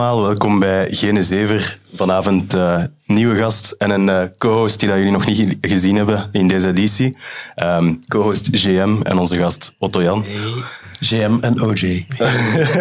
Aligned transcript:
allemaal, 0.00 0.22
welkom 0.22 0.58
bij 0.58 0.88
Gene 0.90 1.22
Zever. 1.22 1.78
Vanavond 1.94 2.54
uh, 2.54 2.82
nieuwe 3.06 3.36
gast 3.36 3.70
en 3.70 3.90
een 3.90 4.08
uh, 4.08 4.22
co-host 4.38 4.80
die 4.80 4.88
dat 4.88 4.98
jullie 4.98 5.12
nog 5.12 5.26
niet 5.26 5.56
gezien 5.60 5.96
hebben 5.96 6.28
in 6.32 6.48
deze 6.48 6.68
editie. 6.68 7.16
Um, 7.62 7.98
co-host 8.08 8.48
GM 8.50 9.02
en 9.02 9.18
onze 9.18 9.36
gast 9.36 9.74
Otto 9.78 10.02
Jan. 10.02 10.24
Hey. 10.24 10.85
GM 11.00 11.36
en 11.40 11.62
OJ. 11.62 12.06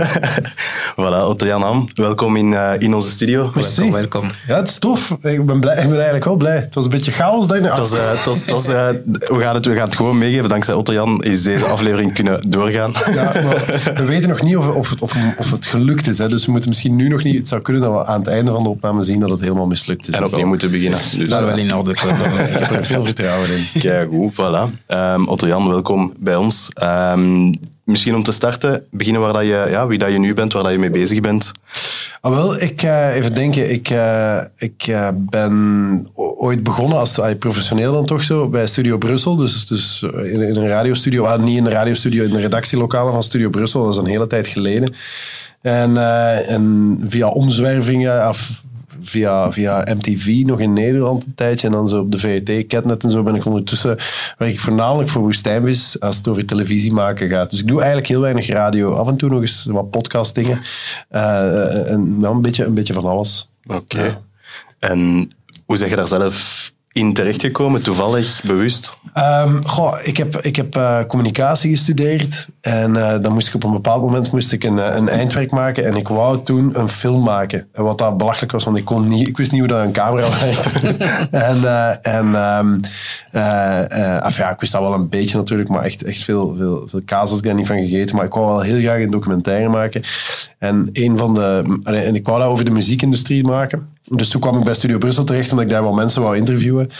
voilà, 0.98 1.25
Otto 1.25 1.45
Jan 1.45 1.61
Ham, 1.61 1.88
welkom 1.93 2.36
in, 2.36 2.52
uh, 2.52 2.71
in 2.77 2.93
onze 2.93 3.09
studio. 3.09 3.52
Welkom, 3.54 3.91
welkom. 3.91 4.31
Ja, 4.48 4.55
het 4.55 4.70
is 4.70 4.80
tof. 4.80 5.18
Ik 5.21 5.45
ben, 5.45 5.59
blij, 5.59 5.75
ik 5.75 5.84
ben 5.84 5.93
eigenlijk 5.93 6.25
wel 6.25 6.36
blij. 6.36 6.55
Het 6.55 6.75
was 6.75 6.86
een 6.86 6.91
beetje 6.91 7.12
chaos, 7.12 7.48
denk 7.48 7.63
ik. 7.63 7.70
Het 7.70 7.77
was, 7.77 7.91
het 7.91 8.25
was, 8.25 8.39
het 8.39 8.49
was, 8.52 8.67
we, 8.67 9.38
gaan 9.39 9.55
het, 9.55 9.66
we 9.66 9.75
gaan 9.75 9.86
het 9.86 9.95
gewoon 9.95 10.17
meegeven. 10.17 10.49
Dankzij 10.49 10.73
Otto 10.73 10.94
Jan 10.94 11.23
is 11.23 11.44
deze 11.44 11.66
aflevering 11.66 12.13
kunnen 12.13 12.49
doorgaan. 12.49 12.94
Ja, 13.13 13.31
we 13.95 14.05
weten 14.05 14.30
nog 14.30 14.41
niet 14.41 14.58
of, 14.58 14.70
of, 14.70 14.89
het, 14.89 15.02
of, 15.02 15.16
of 15.38 15.52
het 15.52 15.66
gelukt 15.66 16.08
is. 16.08 16.17
Hè. 16.17 16.27
Dus 16.27 16.45
we 16.45 16.52
moeten 16.52 16.70
misschien 16.70 16.95
nu 16.95 17.08
nog 17.08 17.23
niet... 17.23 17.36
Het 17.36 17.47
zou 17.47 17.61
kunnen 17.61 17.81
dat 17.81 17.91
we 17.91 18.05
aan 18.05 18.20
het 18.20 18.27
einde 18.27 18.52
van 18.52 18.63
de 18.63 18.70
opname 18.70 19.03
zien 19.03 19.20
dat 19.20 19.30
het 19.30 19.41
helemaal 19.41 19.67
mislukt 19.67 20.08
is. 20.08 20.13
En 20.13 20.23
opnieuw 20.23 20.47
moeten 20.47 20.72
beginnen. 20.72 21.00
Dus 21.17 21.30
dat 21.30 21.44
wel 21.44 21.58
in 21.58 21.75
orde 21.75 21.91
dus 21.91 22.02
ik 22.53 22.59
heb 22.59 22.72
er 22.72 22.86
veel 22.86 23.03
vertrouwen 23.03 23.50
in. 23.50 23.81
Kijk, 23.81 24.09
goed, 24.09 24.34
voilà. 24.34 24.88
Um, 24.88 25.27
Otto 25.27 25.47
Jan, 25.47 25.70
welkom 25.70 26.13
bij 26.20 26.36
ons. 26.36 26.70
Um, 26.84 27.52
misschien 27.85 28.16
om 28.16 28.23
te 28.23 28.31
starten, 28.31 28.85
beginnen 28.91 29.21
waar 29.21 29.34
dat 29.34 29.41
je, 29.41 29.66
ja, 29.70 29.88
wie 29.88 29.98
dat 29.98 30.12
je 30.12 30.20
nu 30.20 30.34
bent, 30.34 30.53
waar 30.53 30.63
dat 30.63 30.71
je 30.71 30.80
mee 30.80 30.89
bezig 30.89 31.20
bent. 31.20 31.52
Ah, 32.21 32.34
wel, 32.34 32.61
ik, 32.61 32.84
uh, 32.84 33.16
even 33.16 33.34
denken. 33.34 33.71
Ik, 33.71 33.89
uh, 33.89 34.41
ik 34.58 34.88
uh, 34.88 35.08
ben 35.13 36.08
ooit 36.16 36.63
begonnen 36.63 36.98
als 36.98 37.20
professioneel 37.39 37.94
dan 37.94 38.05
toch 38.05 38.23
zo 38.23 38.49
bij 38.49 38.67
Studio 38.67 38.98
Brussel. 38.98 39.35
Dus, 39.35 39.66
dus 39.66 40.02
in, 40.02 40.41
in 40.41 40.55
een 40.55 40.67
radiostudio. 40.67 41.23
Ah, 41.23 41.44
niet 41.44 41.58
in 41.58 41.63
de 41.63 41.69
radiostudio, 41.69 42.23
in 42.23 42.31
de 42.31 42.39
redactielokalen 42.39 43.13
van 43.13 43.23
Studio 43.23 43.50
Brussel. 43.50 43.83
Dat 43.83 43.94
is 43.94 44.00
een 44.00 44.06
hele 44.06 44.28
tijd 44.28 44.47
geleden. 44.47 44.95
En, 45.61 45.97
en 46.47 46.97
via 47.08 47.28
omzwervingen, 47.28 48.23
af, 48.23 48.63
via, 49.06 49.52
via 49.52 49.88
MTV 49.95 50.44
nog 50.45 50.59
in 50.59 50.73
Nederland 50.73 51.25
een 51.25 51.36
tijdje. 51.36 51.67
En 51.67 51.73
dan 51.73 51.88
zo 51.88 52.00
op 52.00 52.11
de 52.11 52.20
VRT, 52.20 52.67
Catnet 52.67 53.03
en 53.03 53.09
zo 53.09 53.23
ben 53.23 53.36
ik 53.36 53.45
ondertussen... 53.45 53.97
Werk 54.38 54.52
ik 54.52 54.59
voornamelijk 54.59 55.09
voor 55.09 55.22
Woestijnvis 55.22 56.00
als 56.00 56.17
het 56.17 56.28
over 56.28 56.45
televisie 56.45 56.94
maken 56.94 57.30
gaat. 57.30 57.50
Dus 57.50 57.59
ik 57.59 57.67
doe 57.67 57.78
eigenlijk 57.78 58.08
heel 58.08 58.22
weinig 58.22 58.47
radio. 58.47 58.94
Af 58.94 59.08
en 59.08 59.16
toe 59.16 59.30
nog 59.30 59.42
eens 59.42 59.66
wat 59.66 59.89
podcastdingen. 59.89 60.62
Uh, 61.12 61.92
en 61.92 62.20
dan 62.20 62.36
een 62.36 62.42
beetje, 62.42 62.66
een 62.66 62.73
beetje 62.73 62.94
van 62.94 63.06
alles. 63.06 63.50
Oké. 63.67 64.03
Ja. 64.03 64.22
En 64.80 65.31
hoe 65.66 65.78
zeg 65.78 65.90
je 65.90 65.95
daar 65.95 66.08
zelf 66.08 66.73
in 66.95 67.13
terechtgekomen, 67.13 67.83
toevallig, 67.83 68.41
bewust? 68.43 68.97
Um, 69.17 69.67
goh, 69.67 69.95
ik 70.03 70.17
heb, 70.17 70.38
ik 70.38 70.55
heb 70.55 70.75
uh, 70.75 71.03
communicatie 71.03 71.69
gestudeerd 71.69 72.47
en 72.61 72.95
uh, 72.95 73.15
dan 73.21 73.33
moest 73.33 73.47
ik 73.47 73.53
op 73.53 73.63
een 73.63 73.71
bepaald 73.71 74.01
moment 74.01 74.31
moest 74.31 74.51
ik 74.51 74.63
een, 74.63 74.79
eh, 74.79 74.95
een 74.95 75.09
eindwerk 75.09 75.51
maken 75.51 75.85
en 75.85 75.95
ik 75.95 76.07
wou 76.07 76.43
toen 76.43 76.79
een 76.79 76.89
film 76.89 77.23
maken. 77.23 77.67
En 77.73 77.83
wat 77.83 77.97
dat 77.97 78.17
belachelijk 78.17 78.51
was, 78.51 78.63
want 78.63 78.77
ik, 78.77 78.85
kon 78.85 79.07
niet, 79.07 79.27
ik 79.27 79.38
wist 79.38 79.51
niet 79.51 79.59
hoe 79.59 79.69
dat 79.69 79.85
een 79.85 79.91
camera 79.91 80.29
werkte. 80.39 80.69
en 81.31 82.01
en 82.01 82.25
um, 82.25 82.79
af, 84.21 84.38
ja, 84.38 84.51
ik 84.51 84.59
wist 84.59 84.71
dat 84.71 84.81
wel 84.81 84.93
een 84.93 85.09
beetje 85.09 85.38
natuurlijk, 85.38 85.69
maar 85.69 85.83
echt, 85.83 86.03
echt 86.03 86.23
veel, 86.23 86.55
veel, 86.57 86.88
veel 86.88 87.01
kaas 87.05 87.29
had 87.29 87.38
ik 87.38 87.45
daar 87.45 87.53
niet 87.53 87.67
van 87.67 87.85
gegeten. 87.85 88.16
Maar 88.16 88.25
ik 88.25 88.33
wou 88.33 88.45
wel 88.45 88.61
heel 88.61 88.79
graag 88.79 89.01
een 89.01 89.11
documentaire 89.11 89.69
maken. 89.69 90.01
En, 90.59 90.89
een 90.93 91.17
van 91.17 91.33
de, 91.33 91.79
en 91.83 92.16
ik 92.16 92.27
wou 92.27 92.39
dat 92.39 92.49
over 92.49 92.66
de 92.66 92.71
muziekindustrie 92.71 93.43
maken. 93.43 93.94
Dus 94.09 94.30
toen 94.30 94.42
kwam 94.42 94.58
ik 94.58 94.64
bij 94.64 94.73
Studio 94.73 94.98
Brussel 94.98 95.23
terecht, 95.23 95.52
omdat 95.52 95.66
ik 95.66 95.72
daar 95.72 95.84
wel 95.84 95.94
mensen 95.94 96.22
wou 96.22 96.38
interviewen. 96.38 96.92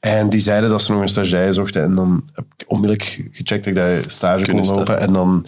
En 0.00 0.28
die 0.28 0.40
zeiden 0.40 0.70
dat 0.70 0.82
ze 0.82 0.92
nog 0.92 1.00
een 1.00 1.08
stagiair 1.08 1.52
zochten. 1.52 1.82
En 1.82 1.94
dan 1.94 2.24
heb 2.34 2.44
ik 2.56 2.70
onmiddellijk 2.70 3.28
gecheckt 3.30 3.64
dat 3.64 3.66
ik 3.66 3.74
daar 3.74 4.00
stage 4.06 4.46
kon 4.46 4.66
lopen. 4.66 5.00
En 5.00 5.12
dan 5.12 5.46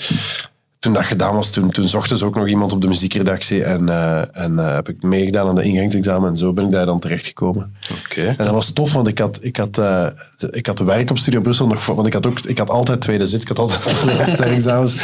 toen 0.83 0.93
dat 0.93 1.05
gedaan 1.05 1.35
was, 1.35 1.51
toen, 1.51 1.71
toen 1.71 1.89
zochten 1.89 2.19
ze 2.19 2.25
ook 2.25 2.35
nog 2.35 2.49
iemand 2.49 2.73
op 2.73 2.81
de 2.81 2.89
muziekredactie. 2.89 3.65
En, 3.65 3.83
uh, 3.83 4.37
en 4.37 4.53
uh, 4.53 4.75
heb 4.75 4.89
ik 4.89 5.03
meegedaan 5.03 5.49
aan 5.49 5.55
de 5.55 5.63
ingangsexamen. 5.63 6.31
En 6.31 6.37
zo 6.37 6.53
ben 6.53 6.65
ik 6.65 6.71
daar 6.71 6.87
dan 6.87 7.01
terechtgekomen. 7.01 7.77
Okay. 8.05 8.27
En 8.27 8.37
dat 8.37 8.51
was 8.51 8.71
tof, 8.71 8.93
want 8.93 9.07
ik 9.07 9.19
had, 9.19 9.39
ik 9.41 9.57
had, 9.57 9.79
uh, 9.79 10.07
ik 10.51 10.67
had 10.67 10.79
werk 10.79 11.11
op 11.11 11.19
Studio 11.19 11.41
Brussel 11.41 11.67
nog 11.67 11.83
voor, 11.83 11.95
Want 11.95 12.07
ik 12.07 12.13
had, 12.13 12.27
ook, 12.27 12.41
ik 12.41 12.59
had 12.59 12.71
altijd 12.71 13.01
tweede 13.01 13.27
zit. 13.27 13.43
Ik 13.43 13.49
had 13.49 13.59
altijd 13.59 14.41
examens. 14.57 14.97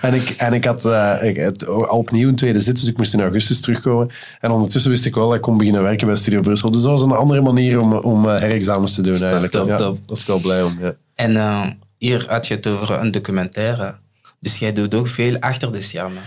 En 0.00 0.14
ik, 0.14 0.30
en 0.30 0.52
ik 0.52 0.64
had 0.64 0.84
ik, 1.22 1.36
het, 1.36 1.66
al 1.66 1.98
opnieuw 1.98 2.28
een 2.28 2.36
tweede 2.36 2.60
zit. 2.60 2.76
Dus 2.76 2.88
ik 2.88 2.96
moest 2.96 3.14
in 3.14 3.20
augustus 3.20 3.60
terugkomen. 3.60 4.10
En 4.40 4.50
ondertussen 4.50 4.90
wist 4.90 5.04
ik 5.04 5.14
wel 5.14 5.26
dat 5.26 5.36
ik 5.36 5.42
kon 5.42 5.58
beginnen 5.58 5.82
werken 5.82 6.06
bij 6.06 6.16
Studio 6.16 6.40
Brussel. 6.40 6.70
Dus 6.70 6.82
dat 6.82 6.90
was 6.90 7.02
een 7.02 7.12
andere 7.12 7.40
manier 7.40 7.80
om, 7.80 7.92
om 7.92 8.28
herexamens 8.28 8.94
te 8.94 9.02
doen 9.02 9.16
Stop, 9.16 9.30
eigenlijk. 9.30 9.52
Top, 9.52 9.68
ja, 9.68 9.76
top. 9.76 9.98
Was 10.06 10.20
ik 10.20 10.26
wel 10.26 10.40
blij 10.40 10.62
om. 10.62 10.78
Ja. 10.80 10.94
En 11.14 11.78
hier 11.98 12.24
had 12.28 12.46
je 12.46 12.54
het 12.54 12.66
over 12.66 13.00
een 13.00 13.10
documentaire. 13.10 14.00
Dus 14.42 14.58
jij 14.58 14.72
doet 14.72 14.94
ook 14.94 15.08
veel 15.08 15.36
achter 15.40 15.72
de 15.72 15.80
schermen. 15.80 16.22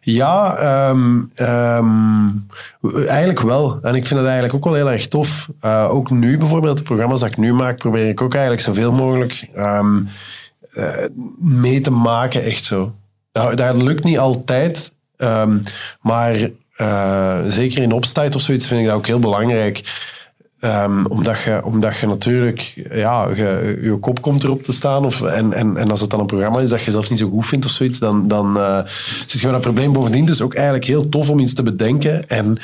Ja, 0.00 0.88
um, 0.90 1.30
um, 1.36 2.46
eigenlijk 3.06 3.40
wel. 3.40 3.78
En 3.82 3.94
ik 3.94 4.06
vind 4.06 4.18
het 4.20 4.28
eigenlijk 4.28 4.54
ook 4.54 4.64
wel 4.64 4.74
heel 4.74 4.90
erg 4.90 5.08
tof. 5.08 5.48
Uh, 5.64 5.90
ook 5.90 6.10
nu 6.10 6.38
bijvoorbeeld, 6.38 6.78
de 6.78 6.84
programma's 6.84 7.20
dat 7.20 7.28
ik 7.28 7.36
nu 7.36 7.52
maak, 7.52 7.78
probeer 7.78 8.08
ik 8.08 8.20
ook 8.20 8.32
eigenlijk 8.32 8.62
zoveel 8.62 8.92
mogelijk 8.92 9.48
um, 9.56 10.08
uh, 10.72 11.06
mee 11.38 11.80
te 11.80 11.90
maken, 11.90 12.42
echt 12.42 12.64
zo. 12.64 12.94
Dat, 13.32 13.56
dat 13.56 13.82
lukt 13.82 14.04
niet 14.04 14.18
altijd, 14.18 14.92
maar 16.00 16.50
uh, 16.76 17.38
zeker 17.48 17.82
in 17.82 17.92
opstijd 17.92 18.34
of 18.34 18.40
zoiets 18.40 18.66
vind 18.66 18.80
ik 18.80 18.86
dat 18.86 18.96
ook 18.96 19.06
heel 19.06 19.18
belangrijk. 19.18 19.82
Um, 20.64 21.06
omdat, 21.06 21.42
je, 21.42 21.64
omdat 21.64 21.98
je 21.98 22.06
natuurlijk, 22.06 22.88
ja, 22.92 23.28
je, 23.34 23.78
je 23.82 23.96
kop 23.96 24.22
komt 24.22 24.44
erop 24.44 24.62
te 24.62 24.72
staan. 24.72 25.04
Of, 25.04 25.22
en, 25.22 25.52
en, 25.52 25.76
en 25.76 25.90
als 25.90 26.00
het 26.00 26.10
dan 26.10 26.20
een 26.20 26.26
programma 26.26 26.60
is 26.60 26.68
dat 26.68 26.82
je 26.82 26.90
zelf 26.90 27.10
niet 27.10 27.18
zo 27.18 27.28
goed 27.28 27.46
vindt 27.46 27.64
of 27.64 27.70
zoiets, 27.70 27.98
dan, 27.98 28.28
dan 28.28 28.56
uh, 28.56 28.78
zit 29.26 29.40
je 29.40 29.46
met 29.46 29.54
een 29.54 29.60
probleem. 29.60 29.92
Bovendien 29.92 30.24
het 30.24 30.34
is 30.34 30.42
ook 30.42 30.54
eigenlijk 30.54 30.84
heel 30.84 31.08
tof 31.08 31.30
om 31.30 31.38
iets 31.38 31.54
te 31.54 31.62
bedenken. 31.62 32.28
En 32.28 32.58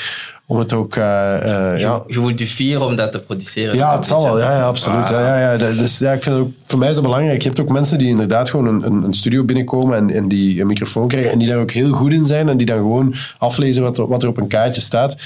om 0.46 0.58
het 0.58 0.72
ook... 0.72 0.96
Uh, 0.96 1.04
uh, 1.04 1.78
ja. 1.78 2.02
Je 2.06 2.14
voelt 2.14 2.38
je 2.38 2.46
fier 2.46 2.80
om 2.80 2.96
dat 2.96 3.12
te 3.12 3.18
produceren. 3.18 3.76
Ja, 3.76 3.96
het 3.96 4.06
zal 4.06 4.22
wel. 4.22 4.38
Ja, 4.38 4.52
ja 4.52 4.66
absoluut. 4.66 5.08
Ja, 5.08 5.38
ja, 5.38 5.52
ja. 5.52 5.72
Dus 5.72 5.98
ja, 5.98 6.12
ik 6.12 6.22
vind 6.22 6.36
het 6.36 6.44
ook, 6.44 6.52
voor 6.66 6.78
mij 6.78 6.88
is 6.88 6.94
het 6.94 7.04
belangrijk. 7.04 7.42
Je 7.42 7.48
hebt 7.48 7.60
ook 7.60 7.68
mensen 7.68 7.98
die 7.98 8.08
inderdaad 8.08 8.50
gewoon 8.50 8.66
een, 8.66 8.86
een, 8.86 9.02
een 9.02 9.14
studio 9.14 9.44
binnenkomen 9.44 9.96
en, 9.96 10.10
en 10.10 10.28
die 10.28 10.60
een 10.60 10.66
microfoon 10.66 11.08
krijgen 11.08 11.32
en 11.32 11.38
die 11.38 11.48
daar 11.48 11.58
ook 11.58 11.70
heel 11.70 11.92
goed 11.92 12.12
in 12.12 12.26
zijn 12.26 12.48
en 12.48 12.56
die 12.56 12.66
dan 12.66 12.76
gewoon 12.76 13.14
aflezen 13.38 13.82
wat, 13.82 13.96
wat 13.96 14.22
er 14.22 14.28
op 14.28 14.36
een 14.36 14.48
kaartje 14.48 14.80
staat. 14.80 15.16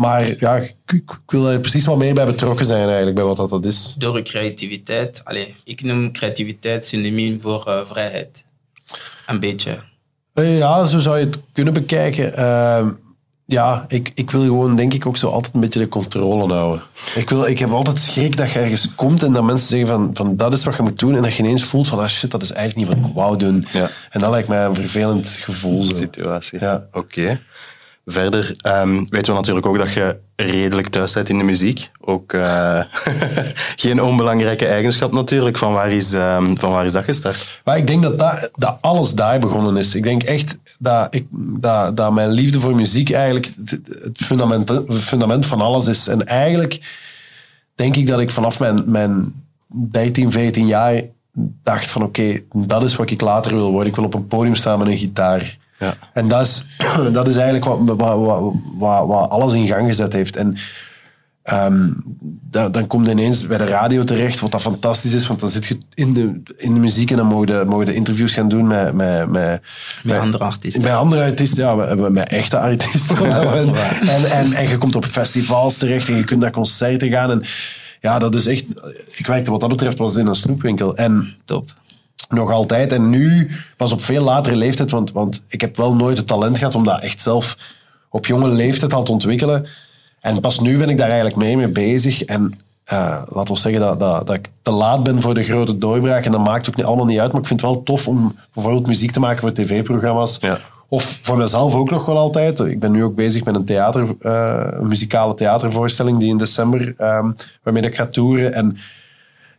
Maar 0.00 0.34
ja, 0.38 0.56
ik, 0.56 0.74
ik, 0.86 1.18
wil 1.26 1.48
er 1.48 1.60
precies 1.60 1.86
wat 1.86 1.96
meer 1.96 2.14
bij 2.14 2.26
betrokken 2.26 2.66
zijn 2.66 2.86
eigenlijk, 2.86 3.14
bij 3.14 3.24
wat 3.24 3.36
dat, 3.36 3.50
dat 3.50 3.64
is. 3.64 3.94
Door 3.98 4.16
uw 4.16 4.22
creativiteit. 4.22 5.20
Allez, 5.24 5.48
ik 5.64 5.82
noem 5.82 6.12
creativiteit 6.12 6.86
synoniem 6.86 7.40
voor 7.40 7.64
uh, 7.68 7.80
vrijheid. 7.84 8.44
Een 9.26 9.40
beetje. 9.40 9.78
Uh, 10.34 10.58
ja, 10.58 10.86
zo 10.86 10.98
zou 10.98 11.18
je 11.18 11.24
het 11.24 11.38
kunnen 11.52 11.72
bekijken. 11.72 12.32
Uh, 12.38 12.86
ja, 13.46 13.84
ik, 13.88 14.10
ik 14.14 14.30
wil 14.30 14.42
gewoon, 14.42 14.76
denk 14.76 14.94
ik, 14.94 15.06
ook 15.06 15.16
zo 15.16 15.28
altijd 15.28 15.54
een 15.54 15.60
beetje 15.60 15.80
de 15.80 15.88
controle 15.88 16.54
houden. 16.54 16.82
Ik, 17.14 17.30
wil, 17.30 17.46
ik 17.46 17.58
heb 17.58 17.70
altijd 17.70 18.00
schrik 18.00 18.36
dat 18.36 18.52
je 18.52 18.58
ergens 18.58 18.94
komt 18.94 19.22
en 19.22 19.32
dat 19.32 19.44
mensen 19.44 19.68
zeggen 19.68 19.88
van, 19.88 20.10
van 20.12 20.36
dat 20.36 20.52
is 20.52 20.64
wat 20.64 20.76
je 20.76 20.82
moet 20.82 20.98
doen. 20.98 21.16
En 21.16 21.22
dat 21.22 21.34
je 21.34 21.42
ineens 21.42 21.64
voelt 21.64 21.88
van, 21.88 21.98
ah 21.98 22.08
shit, 22.08 22.30
dat 22.30 22.42
is 22.42 22.50
eigenlijk 22.52 22.88
niet 22.88 22.98
wat 22.98 23.10
ik 23.10 23.14
wou 23.16 23.36
doen. 23.36 23.66
Ja. 23.72 23.90
En 24.10 24.20
dat 24.20 24.30
lijkt 24.30 24.48
mij 24.48 24.64
een 24.64 24.74
vervelend 24.74 25.28
gevoel. 25.28 25.84
Zo. 25.84 25.90
Situatie. 25.90 26.60
Ja. 26.60 26.86
Oké. 26.92 26.98
Okay. 26.98 27.40
Verder 28.06 28.56
um, 28.66 29.06
weten 29.08 29.32
we 29.32 29.38
natuurlijk 29.38 29.66
ook 29.66 29.78
dat 29.78 29.92
je 29.92 30.18
redelijk 30.36 30.88
thuis 30.88 31.12
bent 31.12 31.28
in 31.28 31.38
de 31.38 31.44
muziek. 31.44 31.90
Ook 32.00 32.32
uh, 32.32 32.82
geen 33.82 34.02
onbelangrijke 34.02 34.66
eigenschap 34.66 35.12
natuurlijk. 35.12 35.58
Van 35.58 35.72
waar 35.72 35.90
is, 35.90 36.12
um, 36.12 36.58
van 36.58 36.70
waar 36.70 36.84
is 36.84 36.92
dat 36.92 37.04
gestart? 37.04 37.60
Maar 37.64 37.76
ik 37.76 37.86
denk 37.86 38.02
dat, 38.02 38.18
dat, 38.18 38.50
dat 38.54 38.78
alles 38.80 39.14
daar 39.14 39.38
begonnen 39.38 39.76
is. 39.76 39.94
Ik 39.94 40.02
denk 40.02 40.22
echt 40.22 40.58
dat, 40.78 41.14
ik, 41.14 41.26
dat, 41.60 41.96
dat 41.96 42.12
mijn 42.12 42.30
liefde 42.30 42.60
voor 42.60 42.74
muziek 42.74 43.10
eigenlijk 43.10 43.52
het, 43.64 43.80
fundament, 44.14 44.72
fundament 44.88 45.46
van 45.46 45.60
alles 45.60 45.86
is. 45.86 46.08
En 46.08 46.26
eigenlijk 46.26 46.80
denk 47.74 47.96
ik 47.96 48.06
dat 48.06 48.20
ik 48.20 48.30
vanaf 48.30 48.60
mijn, 48.60 48.90
mijn 48.90 49.32
13, 49.90 50.32
14 50.32 50.66
jaar 50.66 51.02
dacht 51.62 51.90
van 51.90 52.02
oké, 52.02 52.40
dat 52.52 52.82
is 52.82 52.96
wat 52.96 53.10
ik 53.10 53.20
later 53.20 53.52
wil 53.54 53.70
worden. 53.70 53.88
Ik 53.88 53.96
wil 53.96 54.04
op 54.04 54.14
een 54.14 54.26
podium 54.26 54.54
staan 54.54 54.78
met 54.78 54.88
een 54.88 54.98
gitaar. 54.98 55.58
Ja. 55.80 55.94
En 56.12 56.28
dat 56.28 56.40
is, 56.40 56.66
dat 57.12 57.28
is 57.28 57.36
eigenlijk 57.36 57.64
wat, 57.64 57.78
wat, 57.96 57.96
wat, 57.96 58.54
wat, 58.78 59.06
wat 59.06 59.30
alles 59.30 59.52
in 59.52 59.66
gang 59.66 59.86
gezet 59.86 60.12
heeft. 60.12 60.36
En 60.36 60.56
um, 61.52 62.02
dan, 62.50 62.72
dan 62.72 62.86
komt 62.86 63.06
je 63.06 63.12
ineens 63.12 63.46
bij 63.46 63.58
de 63.58 63.64
radio 63.64 64.04
terecht, 64.04 64.40
wat 64.40 64.50
dat 64.50 64.62
fantastisch 64.62 65.12
is, 65.12 65.26
want 65.26 65.40
dan 65.40 65.48
zit 65.48 65.66
je 65.66 65.78
in 65.94 66.12
de, 66.14 66.42
in 66.56 66.74
de 66.74 66.80
muziek 66.80 67.10
en 67.10 67.16
dan 67.16 67.26
mogen 67.26 67.58
je, 67.58 67.64
mogen 67.64 67.86
je 67.86 67.94
interviews 67.94 68.34
gaan 68.34 68.48
doen 68.48 68.66
met, 68.66 68.92
met, 68.92 69.28
met, 69.28 69.60
met 70.02 70.18
andere 70.18 70.44
artiesten. 70.44 70.82
Met 70.82 70.92
andere 70.92 71.22
artiesten, 71.22 71.64
ja, 71.64 71.74
met, 71.74 72.12
met 72.12 72.28
echte 72.28 72.58
artiesten. 72.58 73.16
Ja, 73.28 73.54
en, 73.54 73.74
en, 74.08 74.24
en, 74.24 74.52
en 74.52 74.68
je 74.68 74.78
komt 74.78 74.96
op 74.96 75.04
festivals 75.04 75.78
terecht 75.78 76.08
en 76.08 76.16
je 76.16 76.24
kunt 76.24 76.40
naar 76.40 76.50
concerten 76.50 77.10
gaan. 77.10 77.30
En 77.30 77.44
ja, 78.00 78.18
dat 78.18 78.34
is 78.34 78.46
echt... 78.46 78.64
Ik 79.16 79.26
werkte 79.26 79.50
wat 79.50 79.60
dat 79.60 79.68
betreft 79.68 79.98
was 79.98 80.16
in 80.16 80.26
een 80.26 80.34
snoepwinkel. 80.34 80.96
En 80.96 81.34
Top 81.44 81.74
nog 82.30 82.52
altijd. 82.52 82.92
En 82.92 83.10
nu, 83.10 83.50
pas 83.76 83.92
op 83.92 84.02
veel 84.02 84.22
latere 84.22 84.56
leeftijd, 84.56 84.90
want, 84.90 85.12
want 85.12 85.42
ik 85.48 85.60
heb 85.60 85.76
wel 85.76 85.94
nooit 85.94 86.16
het 86.16 86.26
talent 86.26 86.58
gehad 86.58 86.74
om 86.74 86.84
dat 86.84 87.00
echt 87.00 87.20
zelf 87.20 87.56
op 88.10 88.26
jonge 88.26 88.48
leeftijd 88.48 88.94
al 88.94 89.02
te 89.02 89.12
ontwikkelen. 89.12 89.66
En 90.20 90.40
pas 90.40 90.60
nu 90.60 90.78
ben 90.78 90.88
ik 90.88 90.98
daar 90.98 91.08
eigenlijk 91.08 91.36
mee, 91.36 91.56
mee 91.56 91.68
bezig. 91.68 92.24
En 92.24 92.58
uh, 92.92 93.22
laten 93.28 93.54
we 93.54 93.60
zeggen 93.60 93.80
dat, 93.80 94.00
dat, 94.00 94.26
dat 94.26 94.36
ik 94.36 94.48
te 94.62 94.70
laat 94.70 95.02
ben 95.02 95.22
voor 95.22 95.34
de 95.34 95.42
grote 95.42 95.78
doorbraak. 95.78 96.24
En 96.24 96.32
dat 96.32 96.44
maakt 96.44 96.68
ook 96.68 96.76
niet, 96.76 96.86
allemaal 96.86 97.06
niet 97.06 97.18
uit. 97.18 97.32
Maar 97.32 97.40
ik 97.40 97.46
vind 97.46 97.60
het 97.60 97.70
wel 97.70 97.82
tof 97.82 98.08
om 98.08 98.36
bijvoorbeeld 98.54 98.86
muziek 98.86 99.10
te 99.10 99.20
maken 99.20 99.40
voor 99.40 99.52
tv-programma's. 99.52 100.38
Ja. 100.40 100.58
Of 100.88 101.18
voor 101.22 101.36
mezelf 101.36 101.74
ook 101.74 101.90
nog 101.90 102.06
wel 102.06 102.18
altijd. 102.18 102.60
Ik 102.60 102.80
ben 102.80 102.92
nu 102.92 103.04
ook 103.04 103.14
bezig 103.14 103.44
met 103.44 103.54
een, 103.54 103.64
theater, 103.64 104.16
eh, 104.20 104.66
een 104.70 104.88
muzikale 104.88 105.34
theatervoorstelling 105.34 106.18
die 106.18 106.28
in 106.28 106.38
december, 106.38 106.94
ehm, 106.98 107.30
waarmee 107.62 107.82
ik 107.82 107.96
ga 107.96 108.06
toeren. 108.06 108.52
En 108.52 108.76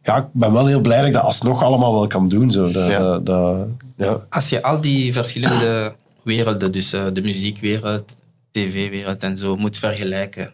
ja, 0.03 0.17
ik 0.17 0.25
ben 0.31 0.51
wel 0.53 0.65
heel 0.65 0.81
blij 0.81 0.97
dat 0.97 1.07
ik 1.07 1.13
dat 1.13 1.23
alsnog 1.23 1.63
allemaal 1.63 1.93
wel 1.93 2.07
kan 2.07 2.29
doen. 2.29 2.51
Zo. 2.51 2.71
Dat, 2.71 2.91
Ja. 2.91 3.17
dat- 3.17 3.67
ja. 3.97 4.17
Als 4.29 4.49
je 4.49 4.63
al 4.63 4.81
die 4.81 5.13
verschillende 5.13 5.93
werelden, 6.23 6.71
dus 6.71 6.93
eh, 6.93 7.03
de 7.13 7.21
muziekwereld, 7.21 8.15
tv-wereld 8.51 9.23
en 9.23 9.37
zo, 9.37 9.55
moet 9.55 9.77
vergelijken, 9.77 10.51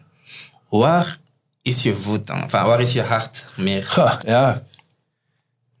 waar 0.68 1.18
is 1.62 1.82
je 1.82 1.94
voet 2.02 2.26
dan? 2.26 2.36
Enfin, 2.42 2.62
waar 2.64 2.80
is 2.80 2.92
je 2.92 3.02
hart 3.02 3.44
meer? 3.56 3.92
Ja. 3.96 4.20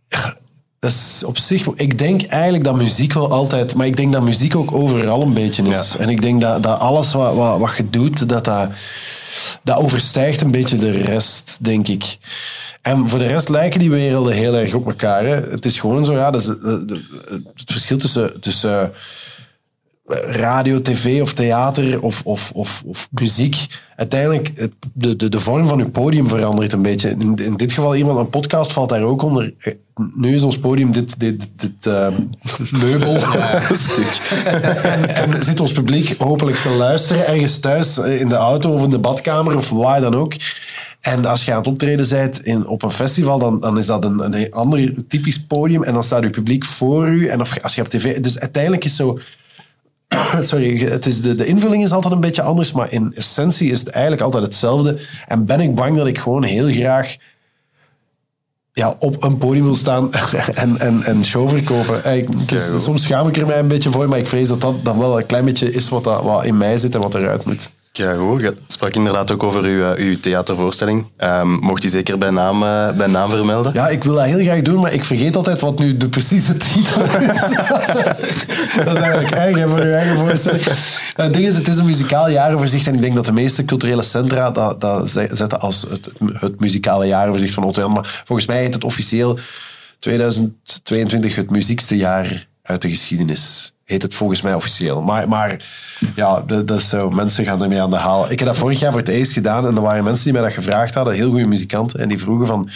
Ja, 0.08 0.36
Dat 0.78 0.90
is 0.90 1.22
op 1.26 1.38
zich... 1.38 1.66
Ik 1.66 1.98
denk 1.98 2.22
eigenlijk 2.22 2.64
dat 2.64 2.74
muziek 2.76 3.12
wel 3.12 3.30
altijd... 3.32 3.74
Maar 3.74 3.86
ik 3.86 3.96
denk 3.96 4.12
dat 4.12 4.22
muziek 4.22 4.56
ook 4.56 4.72
overal 4.72 5.22
een 5.22 5.34
beetje 5.34 5.62
is. 5.68 5.92
Ja. 5.92 5.98
En 5.98 6.08
ik 6.08 6.22
denk 6.22 6.40
dat, 6.40 6.62
dat 6.62 6.78
alles 6.78 7.12
wat, 7.12 7.34
wat, 7.34 7.58
wat 7.58 7.76
je 7.76 7.90
doet, 7.90 8.28
dat, 8.28 8.44
dat, 8.44 8.68
dat 9.62 9.76
overstijgt 9.76 10.40
een 10.42 10.50
beetje 10.50 10.78
de 10.78 10.90
rest, 10.90 11.58
denk 11.64 11.88
ik. 11.88 12.18
En 12.88 13.08
voor 13.08 13.18
de 13.18 13.26
rest 13.26 13.48
lijken 13.48 13.80
die 13.80 13.90
werelden 13.90 14.32
heel 14.32 14.54
erg 14.54 14.74
op 14.74 14.86
elkaar. 14.86 15.24
Hè. 15.24 15.34
Het 15.34 15.64
is 15.64 15.80
gewoon 15.80 16.04
zo, 16.04 16.12
ja, 16.12 16.30
dat 16.30 16.40
is, 16.40 16.48
eh, 16.48 16.72
het 17.54 17.70
verschil 17.70 17.98
tussen... 17.98 18.40
tussen 18.40 18.92
radio, 20.26 20.82
tv 20.82 21.22
of 21.22 21.32
theater 21.32 22.02
of, 22.02 22.22
of, 22.24 22.52
of, 22.54 22.82
of 22.86 23.08
muziek. 23.10 23.66
Uiteindelijk, 23.96 24.50
het, 24.54 24.72
de, 24.92 25.16
de, 25.16 25.28
de 25.28 25.40
vorm 25.40 25.68
van 25.68 25.80
uw 25.80 25.90
podium 25.90 26.28
verandert 26.28 26.72
een 26.72 26.82
beetje. 26.82 27.10
In, 27.10 27.36
in 27.36 27.56
dit 27.56 27.72
geval, 27.72 27.96
iemand, 27.96 28.18
een 28.18 28.30
podcast 28.30 28.72
valt 28.72 28.88
daar 28.88 29.02
ook 29.02 29.22
onder. 29.22 29.54
Eh, 29.58 29.72
Nu 30.14 30.34
is 30.34 30.42
ons 30.42 30.58
podium 30.58 30.92
dit, 30.92 31.20
dit, 31.20 31.48
dit 31.56 31.86
eh, 31.86 32.08
meubelstuk. 32.82 34.42
en, 34.44 35.34
en 35.34 35.44
zit 35.44 35.60
ons 35.60 35.72
publiek 35.72 36.14
hopelijk 36.18 36.56
te 36.56 36.70
luisteren, 36.70 37.26
ergens 37.26 37.58
thuis 37.58 37.98
eh, 37.98 38.20
in 38.20 38.28
de 38.28 38.34
auto 38.34 38.72
of 38.72 38.82
in 38.82 38.90
de 38.90 38.98
badkamer 38.98 39.56
of 39.56 39.70
waar 39.70 40.00
dan 40.00 40.14
ook. 40.14 40.32
En 41.12 41.24
als 41.26 41.44
je 41.44 41.50
aan 41.52 41.58
het 41.58 41.66
optreden 41.66 42.08
bent 42.08 42.44
in, 42.44 42.66
op 42.66 42.82
een 42.82 42.90
festival, 42.90 43.38
dan, 43.38 43.60
dan 43.60 43.78
is 43.78 43.86
dat 43.86 44.04
een, 44.04 44.34
een 44.34 44.50
ander 44.52 45.06
typisch 45.08 45.46
podium. 45.46 45.82
En 45.82 45.92
dan 45.92 46.04
staat 46.04 46.22
uw 46.22 46.30
publiek 46.30 46.64
voor 46.64 47.08
u. 47.08 47.26
En 47.26 47.40
of, 47.40 47.62
als 47.62 47.74
je 47.74 47.80
op 47.82 47.88
tv... 47.88 48.20
Dus 48.20 48.38
uiteindelijk 48.38 48.84
is 48.84 48.96
zo... 48.96 49.18
Sorry, 50.40 50.78
het 50.78 51.06
is 51.06 51.20
de, 51.20 51.34
de 51.34 51.46
invulling 51.46 51.82
is 51.84 51.92
altijd 51.92 52.14
een 52.14 52.20
beetje 52.20 52.42
anders, 52.42 52.72
maar 52.72 52.92
in 52.92 53.12
essentie 53.14 53.70
is 53.70 53.78
het 53.80 53.88
eigenlijk 53.88 54.22
altijd 54.22 54.42
hetzelfde. 54.44 55.00
En 55.26 55.44
ben 55.46 55.60
ik 55.60 55.74
bang 55.74 55.96
dat 55.96 56.06
ik 56.06 56.18
gewoon 56.18 56.42
heel 56.42 56.68
graag 56.72 57.16
ja, 58.72 58.96
op 58.98 59.24
een 59.24 59.38
podium 59.38 59.64
wil 59.64 59.74
staan 59.74 60.12
en, 60.54 60.78
en, 60.78 61.02
en 61.02 61.24
show 61.24 61.48
verkopen. 61.48 62.04
Eh, 62.04 62.16
ik- 62.16 62.50
is- 62.50 62.82
soms 62.82 63.02
schaam 63.02 63.28
ik 63.28 63.36
er 63.36 63.46
mij 63.46 63.58
een 63.58 63.68
beetje 63.68 63.90
voor, 63.90 64.08
maar 64.08 64.18
ik 64.18 64.26
vrees 64.26 64.48
dat 64.48 64.60
dat, 64.60 64.84
dat 64.84 64.96
wel 64.96 65.18
een 65.18 65.26
klein 65.26 65.44
beetje 65.44 65.72
is 65.72 65.88
wat, 65.88 66.04
dat, 66.04 66.22
wat 66.22 66.44
in 66.44 66.56
mij 66.56 66.78
zit 66.78 66.94
en 66.94 67.00
wat 67.00 67.14
eruit 67.14 67.44
moet. 67.44 67.70
Ja, 67.98 68.14
goed. 68.14 68.40
Je 68.40 68.56
sprak 68.66 68.94
inderdaad 68.94 69.32
ook 69.32 69.42
over 69.42 69.62
uw, 69.62 69.92
eh, 69.92 70.04
uw 70.06 70.16
theatervoorstelling. 70.20 71.06
Ehm, 71.16 71.48
mocht 71.50 71.80
die 71.80 71.90
zeker 71.90 72.18
bij 72.18 72.30
naam, 72.30 72.62
eh, 72.62 72.90
bij 72.96 73.06
naam 73.06 73.30
vermelden? 73.30 73.72
Ja, 73.74 73.88
ik 73.88 74.04
wil 74.04 74.14
dat 74.14 74.24
heel 74.24 74.38
graag 74.44 74.62
doen, 74.62 74.80
maar 74.80 74.92
ik 74.92 75.04
vergeet 75.04 75.36
altijd 75.36 75.60
wat 75.60 75.78
nu 75.78 75.96
de 75.96 76.08
precieze 76.08 76.56
titel 76.56 77.02
is. 77.02 77.40
dat 78.76 78.86
is 78.86 79.00
eigenlijk 79.00 79.30
erg 79.30 79.56
hè, 79.56 79.68
voor 79.68 79.84
je 79.86 79.94
eigen 79.94 80.16
voorstelling. 80.26 80.64
Het 81.14 81.32
ding 81.32 81.46
is, 81.46 81.54
het 81.54 81.68
is 81.68 81.78
een 81.78 81.84
muzikaal 81.84 82.30
jaaroverzicht 82.30 82.86
en 82.86 82.94
ik 82.94 83.00
denk 83.00 83.14
dat 83.14 83.26
de 83.26 83.32
meeste 83.32 83.64
culturele 83.64 84.02
centra 84.02 84.50
dat, 84.50 84.80
dat 84.80 85.10
ze- 85.10 85.28
zetten 85.32 85.60
als 85.60 85.86
het, 85.90 86.08
het 86.32 86.60
muzikale 86.60 87.06
jaaroverzicht 87.06 87.54
van 87.54 87.64
Otto. 87.64 87.88
Maar 87.88 88.22
volgens 88.24 88.48
mij 88.48 88.58
heet 88.62 88.74
het 88.74 88.84
officieel 88.84 89.38
2022 89.98 91.34
het 91.36 91.50
muziekste 91.50 91.96
jaar 91.96 92.47
uit 92.68 92.82
de 92.82 92.88
geschiedenis. 92.88 93.74
Heet 93.84 94.02
het 94.02 94.14
volgens 94.14 94.42
mij 94.42 94.54
officieel. 94.54 95.02
Maar, 95.02 95.28
maar 95.28 95.64
ja, 96.14 96.40
dat, 96.40 96.68
dat 96.68 96.78
is 96.78 96.88
zo. 96.88 97.10
Mensen 97.10 97.44
gaan 97.44 97.62
ermee 97.62 97.80
aan 97.80 97.90
de 97.90 97.96
haal. 97.96 98.30
Ik 98.30 98.38
heb 98.38 98.48
dat 98.48 98.56
vorig 98.56 98.80
jaar 98.80 98.90
voor 98.90 99.00
het 99.00 99.08
eerst 99.08 99.32
gedaan 99.32 99.66
en 99.66 99.76
er 99.76 99.82
waren 99.82 100.04
mensen 100.04 100.24
die 100.24 100.32
mij 100.32 100.42
dat 100.42 100.52
gevraagd 100.52 100.94
hadden, 100.94 101.14
heel 101.14 101.30
goede 101.30 101.46
muzikanten, 101.46 102.00
en 102.00 102.08
die 102.08 102.18
vroegen 102.18 102.46
van 102.46 102.70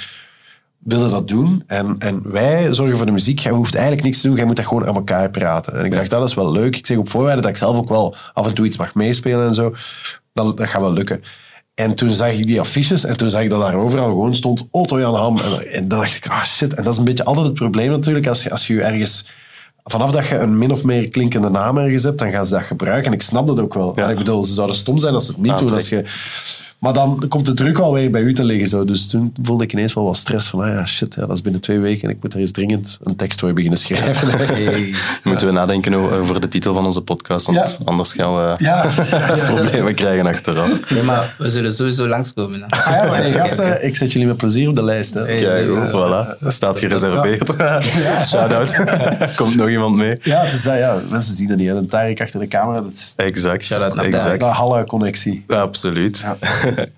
willen 0.78 1.10
dat 1.10 1.28
doen. 1.28 1.62
En, 1.66 1.96
en 1.98 2.32
wij 2.32 2.74
zorgen 2.74 2.96
voor 2.96 3.06
de 3.06 3.12
muziek. 3.12 3.38
Jij 3.38 3.52
hoeft 3.52 3.74
eigenlijk 3.74 4.04
niks 4.04 4.20
te 4.20 4.26
doen. 4.26 4.36
Jij 4.36 4.46
moet 4.46 4.56
dat 4.56 4.66
gewoon 4.66 4.86
aan 4.86 4.94
elkaar 4.94 5.30
praten. 5.30 5.78
En 5.78 5.84
ik 5.84 5.90
dacht, 5.90 6.10
dat 6.10 6.28
is 6.28 6.34
wel 6.34 6.52
leuk. 6.52 6.76
Ik 6.76 6.86
zeg 6.86 6.96
op 6.96 7.08
voorwaarde 7.08 7.40
dat 7.40 7.50
ik 7.50 7.56
zelf 7.56 7.76
ook 7.76 7.88
wel 7.88 8.16
af 8.32 8.46
en 8.46 8.54
toe 8.54 8.66
iets 8.66 8.76
mag 8.76 8.94
meespelen 8.94 9.46
en 9.46 9.54
zo. 9.54 9.74
Dat, 10.32 10.56
dat 10.56 10.68
gaat 10.68 10.80
wel 10.80 10.92
lukken. 10.92 11.22
En 11.74 11.94
toen 11.94 12.10
zag 12.10 12.32
ik 12.32 12.46
die 12.46 12.60
affiches 12.60 13.04
en 13.04 13.16
toen 13.16 13.30
zag 13.30 13.42
ik 13.42 13.50
dat 13.50 13.60
daar 13.60 13.74
overal 13.74 14.06
gewoon 14.06 14.34
stond 14.34 14.66
Otto 14.70 15.00
Jan 15.00 15.14
Ham. 15.14 15.38
En, 15.38 15.72
en 15.72 15.88
dan 15.88 15.98
dacht 15.98 16.16
ik, 16.16 16.28
ah 16.28 16.44
shit. 16.44 16.74
En 16.74 16.84
dat 16.84 16.92
is 16.92 16.98
een 16.98 17.04
beetje 17.04 17.24
altijd 17.24 17.46
het 17.46 17.54
probleem 17.54 17.90
natuurlijk. 17.90 18.26
Als 18.26 18.42
je, 18.42 18.50
als 18.50 18.66
je 18.66 18.74
je 18.74 18.82
ergens... 18.82 19.28
Vanaf 19.84 20.10
dat 20.10 20.26
je 20.26 20.38
een 20.38 20.58
min 20.58 20.70
of 20.70 20.84
meer 20.84 21.08
klinkende 21.08 21.50
naam 21.50 21.78
ergens 21.78 22.02
hebt, 22.02 22.18
dan 22.18 22.30
gaan 22.30 22.46
ze 22.46 22.54
dat 22.54 22.62
gebruiken. 22.62 23.06
En 23.06 23.12
ik 23.12 23.22
snap 23.22 23.46
dat 23.46 23.60
ook 23.60 23.74
wel. 23.74 23.92
Ja. 23.96 24.08
Ik 24.10 24.16
bedoel, 24.16 24.44
ze 24.44 24.54
zouden 24.54 24.76
stom 24.76 24.98
zijn 24.98 25.14
als 25.14 25.26
ze 25.26 25.32
het 25.32 25.40
niet 25.40 25.58
doen. 25.58 25.72
Als 25.72 25.88
je, 25.88 26.04
maar 26.82 26.92
dan 26.92 27.24
komt 27.28 27.46
de 27.46 27.54
druk 27.54 27.78
wel 27.78 27.92
weer 27.92 28.10
bij 28.10 28.20
u 28.20 28.34
te 28.34 28.44
liggen. 28.44 28.68
Zo. 28.68 28.84
Dus 28.84 29.06
toen 29.06 29.34
voelde 29.42 29.64
ik 29.64 29.72
ineens 29.72 29.94
wel 29.94 30.04
wat 30.04 30.16
stress 30.16 30.48
van, 30.48 30.60
ah 30.60 30.68
ja, 30.68 30.86
shit, 30.86 31.14
ja, 31.14 31.26
dat 31.26 31.36
is 31.36 31.42
binnen 31.42 31.60
twee 31.60 31.78
weken 31.78 32.08
en 32.08 32.14
ik 32.14 32.22
moet 32.22 32.34
er 32.34 32.40
eens 32.40 32.50
dringend 32.50 32.98
een 33.04 33.16
tekst 33.16 33.40
voor 33.40 33.52
beginnen 33.52 33.78
schrijven. 33.78 34.28
Hey. 34.52 34.94
Moeten 35.24 35.46
we 35.46 35.52
nadenken 35.52 35.94
over 35.94 36.40
de 36.40 36.48
titel 36.48 36.74
van 36.74 36.84
onze 36.84 37.00
podcast, 37.00 37.46
want 37.46 37.58
Ja. 37.58 37.84
anders 37.84 38.12
gaan 38.12 38.36
we 38.36 38.54
Ja. 38.56 38.86
problemen 39.54 39.94
krijgen 39.94 40.26
achteraf. 40.26 40.90
Nee, 40.90 41.02
maar 41.02 41.34
we 41.38 41.48
zullen 41.48 41.74
sowieso 41.74 42.06
langskomen. 42.06 42.60
hè. 42.60 42.66
Ah 42.66 42.86
ja, 42.96 43.06
maar 43.06 43.16
hey, 43.22 43.32
gasten, 43.32 43.84
ik 43.86 43.96
zet 43.96 44.12
jullie 44.12 44.28
met 44.28 44.36
plezier 44.36 44.68
op 44.68 44.74
de 44.76 44.82
lijst. 44.84 45.14
Hè. 45.14 45.20
Hey. 45.20 45.40
Kijk, 45.42 45.64
dus, 45.66 45.88
voilà. 45.88 46.38
Dat 46.40 46.52
staat 46.52 46.78
gereserveerd. 46.78 47.54
Shout-out. 48.26 48.76
Komt 49.36 49.54
nog 49.56 49.68
iemand 49.68 49.96
mee? 49.96 50.18
Ja, 50.22 50.42
het 50.44 50.52
is 50.52 50.62
dat, 50.62 50.76
ja. 50.78 51.00
Mensen 51.10 51.34
zien 51.34 51.48
dat 51.48 51.56
niet. 51.56 51.68
hè. 51.68 51.74
Een 51.74 51.86
Tarek 51.88 52.20
achter 52.20 52.40
de 52.40 52.48
camera, 52.48 52.80
dat 52.80 52.92
is 52.92 53.12
Exact. 53.16 53.64
Shout-out 53.64 53.94
naar 53.94 54.04
exact. 54.04 54.40
de 54.40 54.46
Halle-connectie. 54.46 55.44
Absoluut. 55.48 56.24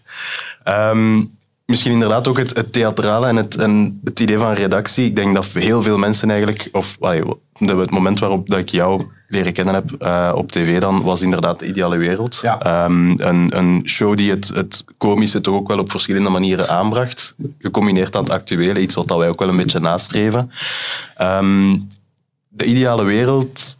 Ehm, 0.64 1.24
misschien 1.66 1.92
inderdaad 1.92 2.28
ook 2.28 2.38
het, 2.38 2.56
het 2.56 2.72
theatrale 2.72 3.26
en 3.26 3.36
het, 3.36 3.56
en 3.56 4.00
het 4.04 4.20
idee 4.20 4.38
van 4.38 4.52
redactie. 4.52 5.04
Ik 5.04 5.16
denk 5.16 5.34
dat 5.34 5.46
heel 5.46 5.82
veel 5.82 5.98
mensen 5.98 6.30
eigenlijk, 6.30 6.68
of 6.72 6.96
allee, 7.00 7.22
het 7.58 7.90
moment 7.90 8.18
waarop 8.18 8.48
dat 8.48 8.58
ik 8.58 8.68
jou 8.68 9.00
leren 9.28 9.52
kennen 9.52 9.74
heb 9.74 9.92
eh, 9.98 10.32
op 10.34 10.52
tv, 10.52 10.80
dan 10.80 11.02
was 11.02 11.22
inderdaad 11.22 11.58
de 11.58 11.66
ideale 11.66 11.96
wereld. 11.96 12.38
Ja. 12.42 12.60
Ehm, 12.60 13.10
een, 13.10 13.56
een 13.56 13.82
show 13.84 14.16
die 14.16 14.30
het, 14.30 14.48
het 14.48 14.84
komische 14.98 15.40
toch 15.40 15.54
ook 15.54 15.68
wel 15.68 15.78
op 15.78 15.90
verschillende 15.90 16.30
manieren 16.30 16.68
aanbracht. 16.68 17.34
Gecombineerd 17.58 18.16
aan 18.16 18.22
het 18.22 18.32
actuele, 18.32 18.80
iets 18.80 18.94
wat 18.94 19.16
wij 19.16 19.28
ook 19.28 19.38
wel 19.38 19.48
een 19.48 19.56
beetje 19.56 19.80
nastreven. 19.80 20.50
Ehm, 21.16 21.78
de 22.48 22.64
ideale 22.64 23.04
wereld 23.04 23.76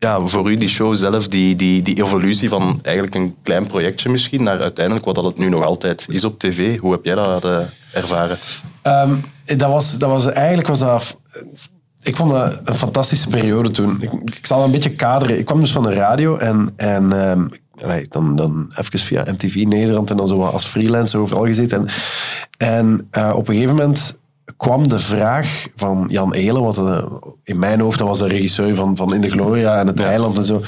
ja, 0.00 0.26
voor 0.26 0.50
u, 0.50 0.56
die 0.56 0.68
show 0.68 0.94
zelf, 0.94 1.28
die, 1.28 1.56
die, 1.56 1.82
die 1.82 2.02
evolutie 2.02 2.48
van 2.48 2.78
eigenlijk 2.82 3.14
een 3.14 3.36
klein 3.42 3.66
projectje 3.66 4.08
misschien, 4.08 4.42
naar 4.42 4.60
uiteindelijk 4.60 5.04
wat 5.04 5.14
dat 5.14 5.24
het 5.24 5.38
nu 5.38 5.48
nog 5.48 5.64
altijd 5.64 6.06
is 6.08 6.24
op 6.24 6.38
tv. 6.38 6.78
Hoe 6.78 6.92
heb 6.92 7.04
jij 7.04 7.14
dat 7.14 7.44
eh, 7.44 7.58
ervaren? 7.92 8.38
Ehm, 8.82 9.16
dat 9.44 9.70
was, 9.70 9.98
dat 9.98 10.10
was 10.10 10.26
eigenlijk 10.26 10.68
was 10.68 10.78
dat. 10.78 11.18
Ik 12.02 12.16
vond 12.16 12.30
dat 12.30 12.60
een 12.64 12.74
fantastische 12.74 13.28
periode 13.28 13.70
toen. 13.70 14.02
Ik, 14.02 14.12
ik 14.12 14.46
zal 14.46 14.64
een 14.64 14.70
beetje 14.70 14.94
kaderen. 14.94 15.38
Ik 15.38 15.44
kwam 15.44 15.60
dus 15.60 15.72
van 15.72 15.82
de 15.82 15.92
radio 15.92 16.36
en, 16.36 16.72
en 16.76 17.12
allee, 17.82 18.06
dan, 18.08 18.36
dan 18.36 18.72
even 18.76 18.98
via 18.98 19.24
MTV 19.30 19.54
Nederland 19.54 20.10
en 20.10 20.16
dan 20.16 20.28
zo 20.28 20.42
als 20.42 20.64
freelancer 20.64 21.20
overal 21.20 21.46
gezeten. 21.46 21.78
En, 21.78 21.88
en 22.58 23.06
eh, 23.10 23.32
op 23.36 23.48
een 23.48 23.54
gegeven 23.54 23.76
moment 23.76 24.18
kwam 24.60 24.88
de 24.88 24.98
vraag 24.98 25.68
van 25.76 26.06
Jan 26.08 26.32
Elen, 26.34 26.62
wat 26.62 26.78
eh, 26.78 27.04
in 27.44 27.58
mijn 27.58 27.80
hoofd 27.80 27.98
dat 27.98 28.08
was 28.08 28.18
de 28.18 28.26
regisseur 28.26 28.74
van, 28.74 28.96
van 28.96 29.14
In 29.14 29.20
de 29.20 29.30
Gloria 29.30 29.78
en 29.78 29.86
het 29.86 30.00
eiland 30.00 30.36
en 30.36 30.44
zo. 30.44 30.62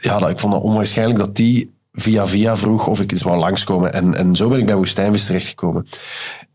Ja, 0.00 0.18
dat, 0.18 0.30
ik 0.30 0.38
vond 0.38 0.54
het 0.54 0.62
onwaarschijnlijk 0.62 1.18
dat 1.18 1.36
die 1.36 1.74
via 1.92 2.26
via 2.26 2.56
vroeg 2.56 2.86
of 2.86 3.00
ik 3.00 3.12
eens 3.12 3.22
wou 3.22 3.38
langskomen. 3.38 3.92
En, 3.92 4.14
en 4.14 4.36
zo 4.36 4.48
ben 4.48 4.58
ik 4.58 4.66
bij 4.66 4.74
Woestijnvis 4.74 5.24
terechtgekomen. 5.24 5.86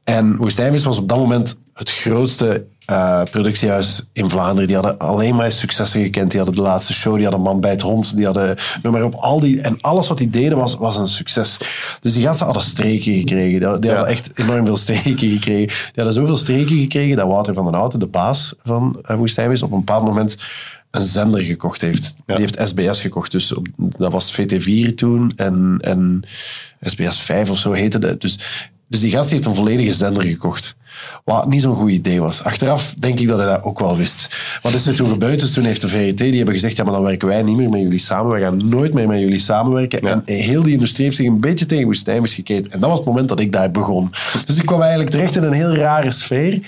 En 0.03 0.35
Woestijnvis 0.37 0.83
was 0.83 0.97
op 0.97 1.09
dat 1.09 1.17
moment 1.17 1.57
het 1.73 1.91
grootste 1.91 2.65
eh, 2.85 3.21
productiehuis 3.31 4.09
in 4.13 4.29
Vlaanderen. 4.29 4.67
Die 4.67 4.75
hadden 4.75 4.97
alleen 4.97 5.35
maar 5.35 5.51
successen 5.51 6.01
gekend. 6.01 6.29
Die 6.31 6.39
hadden 6.39 6.55
de 6.57 6.63
laatste 6.69 6.93
show, 6.93 7.13
die 7.15 7.23
hadden 7.23 7.41
Man 7.41 7.59
bij 7.61 7.71
het 7.71 7.81
Hond. 7.81 8.15
Die 8.15 8.25
hadden, 8.25 8.57
noem 8.83 8.93
maar 8.93 9.03
op, 9.03 9.13
al 9.13 9.39
die, 9.39 9.61
en 9.61 9.77
alles 9.81 10.07
wat 10.07 10.17
die 10.17 10.29
deden 10.29 10.57
was, 10.57 10.75
was 10.75 10.95
een 10.97 11.07
succes. 11.07 11.57
Dus 11.99 12.13
die 12.13 12.23
gasten 12.23 12.45
hadden 12.45 12.63
streken 12.63 13.13
gekregen. 13.13 13.49
Die, 13.59 13.63
hadden- 13.63 13.81
die 13.81 13.89
Ja. 13.89 13.95
hadden 13.95 14.13
echt 14.15 14.39
enorm 14.39 14.65
veel 14.65 14.77
streken 14.77 15.29
gekregen. 15.29 15.67
Die 15.67 15.91
hadden 15.95 16.13
zoveel 16.13 16.37
streken 16.37 16.77
gekregen 16.77 17.17
dat 17.17 17.27
Wouter 17.27 17.53
van 17.53 17.65
den 17.65 17.73
Houten, 17.73 17.99
de 17.99 18.05
baas 18.07 18.53
van 18.63 19.03
uh, 19.11 19.17
Woestijnvis, 19.17 19.61
op 19.63 19.71
een 19.71 19.79
bepaald 19.79 20.05
moment 20.05 20.37
een 20.91 21.01
zender 21.01 21.41
gekocht 21.41 21.81
heeft. 21.81 22.15
Ja. 22.25 22.35
Die 22.35 22.45
heeft 22.45 22.67
SBS 22.69 23.01
gekocht. 23.01 23.31
Dus 23.31 23.53
op, 23.53 23.67
dat 23.77 24.11
was 24.11 24.41
VT4 24.41 24.93
toen 24.95 25.33
en, 25.35 25.77
en 25.81 26.23
SBS 26.81 27.21
5 27.21 27.49
of 27.49 27.57
zo 27.57 27.71
heette 27.71 27.99
dat. 27.99 28.21
Dus 28.21 28.39
Dus 28.87 28.99
die 28.99 29.11
gast 29.11 29.29
heeft 29.29 29.45
een 29.45 29.55
volledige 29.55 29.93
zender 29.93 30.23
gekocht. 30.23 30.77
Wat 31.23 31.47
niet 31.47 31.61
zo'n 31.61 31.75
goed 31.75 31.89
idee 31.89 32.21
was. 32.21 32.43
Achteraf 32.43 32.93
denk 32.99 33.19
ik 33.19 33.27
dat 33.27 33.37
hij 33.37 33.47
dat 33.47 33.63
ook 33.63 33.79
wel 33.79 33.97
wist. 33.97 34.29
Wat 34.61 34.73
is 34.73 34.87
er 34.87 34.95
toen 34.95 35.09
gebeurd? 35.09 35.39
Dus 35.39 35.53
toen 35.53 35.63
heeft 35.63 35.81
de 35.81 35.89
VRT, 35.89 36.17
die 36.17 36.35
hebben 36.35 36.53
gezegd, 36.53 36.75
ja, 36.75 36.83
maar 36.83 36.93
dan 36.93 37.03
werken 37.03 37.27
wij 37.27 37.43
niet 37.43 37.57
meer 37.57 37.69
met 37.69 37.81
jullie 37.81 37.99
samen. 37.99 38.31
We 38.31 38.39
gaan 38.39 38.69
nooit 38.69 38.93
meer 38.93 39.07
met 39.07 39.19
jullie 39.19 39.39
samenwerken. 39.39 39.99
En 39.99 40.21
heel 40.25 40.63
die 40.63 40.73
industrie 40.73 41.05
heeft 41.05 41.17
zich 41.17 41.27
een 41.27 41.39
beetje 41.39 41.65
tegen 41.65 41.85
Woestijnvis 41.85 42.33
gekeken. 42.33 42.71
En 42.71 42.79
dat 42.79 42.89
was 42.89 42.99
het 42.99 43.07
moment 43.07 43.29
dat 43.29 43.39
ik 43.39 43.51
daar 43.51 43.71
begon. 43.71 44.11
Dus 44.45 44.57
ik 44.57 44.65
kwam 44.65 44.81
eigenlijk 44.81 45.09
terecht 45.09 45.35
in 45.35 45.43
een 45.43 45.53
heel 45.53 45.75
rare 45.75 46.11
sfeer. 46.11 46.59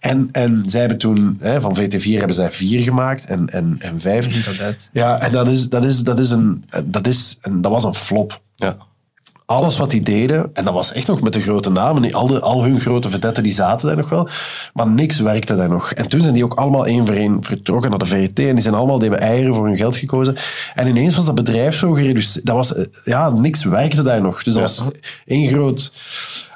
En, 0.00 0.28
en 0.32 0.62
zij 0.66 0.80
hebben 0.80 0.98
toen, 0.98 1.36
hè, 1.40 1.60
van 1.60 1.76
VT4 1.80 2.10
hebben 2.10 2.34
zij 2.34 2.50
vier 2.50 2.82
gemaakt 2.82 3.26
en, 3.26 3.48
en, 3.50 3.76
en 3.78 4.00
vijf. 4.00 4.26
Ja, 4.92 5.20
en 5.20 5.32
dat, 5.32 5.48
is, 5.48 5.68
dat, 5.68 5.84
is, 5.84 6.02
dat, 6.02 6.18
is 6.18 6.30
een, 6.30 6.64
dat, 6.84 7.06
is 7.06 7.38
een, 7.40 7.60
dat 7.62 7.70
was 7.72 7.84
een 7.84 7.94
flop 7.94 8.40
Ja. 8.54 8.76
Alles 9.46 9.76
wat 9.76 9.90
die 9.90 10.00
deden, 10.00 10.50
en 10.52 10.64
dat 10.64 10.74
was 10.74 10.92
echt 10.92 11.06
nog 11.06 11.20
met 11.20 11.32
de 11.32 11.40
grote 11.40 11.70
namen, 11.70 12.12
al, 12.12 12.26
de, 12.26 12.40
al 12.40 12.62
hun 12.62 12.80
grote 12.80 13.10
vedetten 13.10 13.42
die 13.42 13.52
zaten 13.52 13.86
daar 13.86 13.96
nog 13.96 14.08
wel, 14.08 14.28
maar 14.72 14.88
niks 14.88 15.18
werkte 15.18 15.56
daar 15.56 15.68
nog. 15.68 15.92
En 15.92 16.08
toen 16.08 16.20
zijn 16.20 16.34
die 16.34 16.44
ook 16.44 16.54
allemaal 16.54 16.86
één 16.86 17.06
voor 17.06 17.16
één 17.16 17.38
vertrokken 17.40 17.90
naar 17.90 17.98
de 17.98 18.06
VRT 18.06 18.38
en 18.38 18.54
die 18.54 18.60
zijn 18.60 18.74
allemaal, 18.74 18.98
die 18.98 19.08
hebben 19.08 19.28
eieren 19.28 19.54
voor 19.54 19.66
hun 19.66 19.76
geld 19.76 19.96
gekozen. 19.96 20.36
En 20.74 20.86
ineens 20.86 21.14
was 21.14 21.24
dat 21.24 21.34
bedrijf 21.34 21.76
zo 21.76 21.92
gereduceerd, 21.92 22.46
dat 22.46 22.54
was, 22.54 22.74
eh, 22.74 22.84
ja, 23.04 23.30
niks 23.30 23.64
werkte 23.64 24.02
daar 24.02 24.20
nog. 24.20 24.42
Dus 24.42 24.54
dat 24.54 24.62
was 24.62 24.84
één 25.26 25.48
groot... 25.48 25.92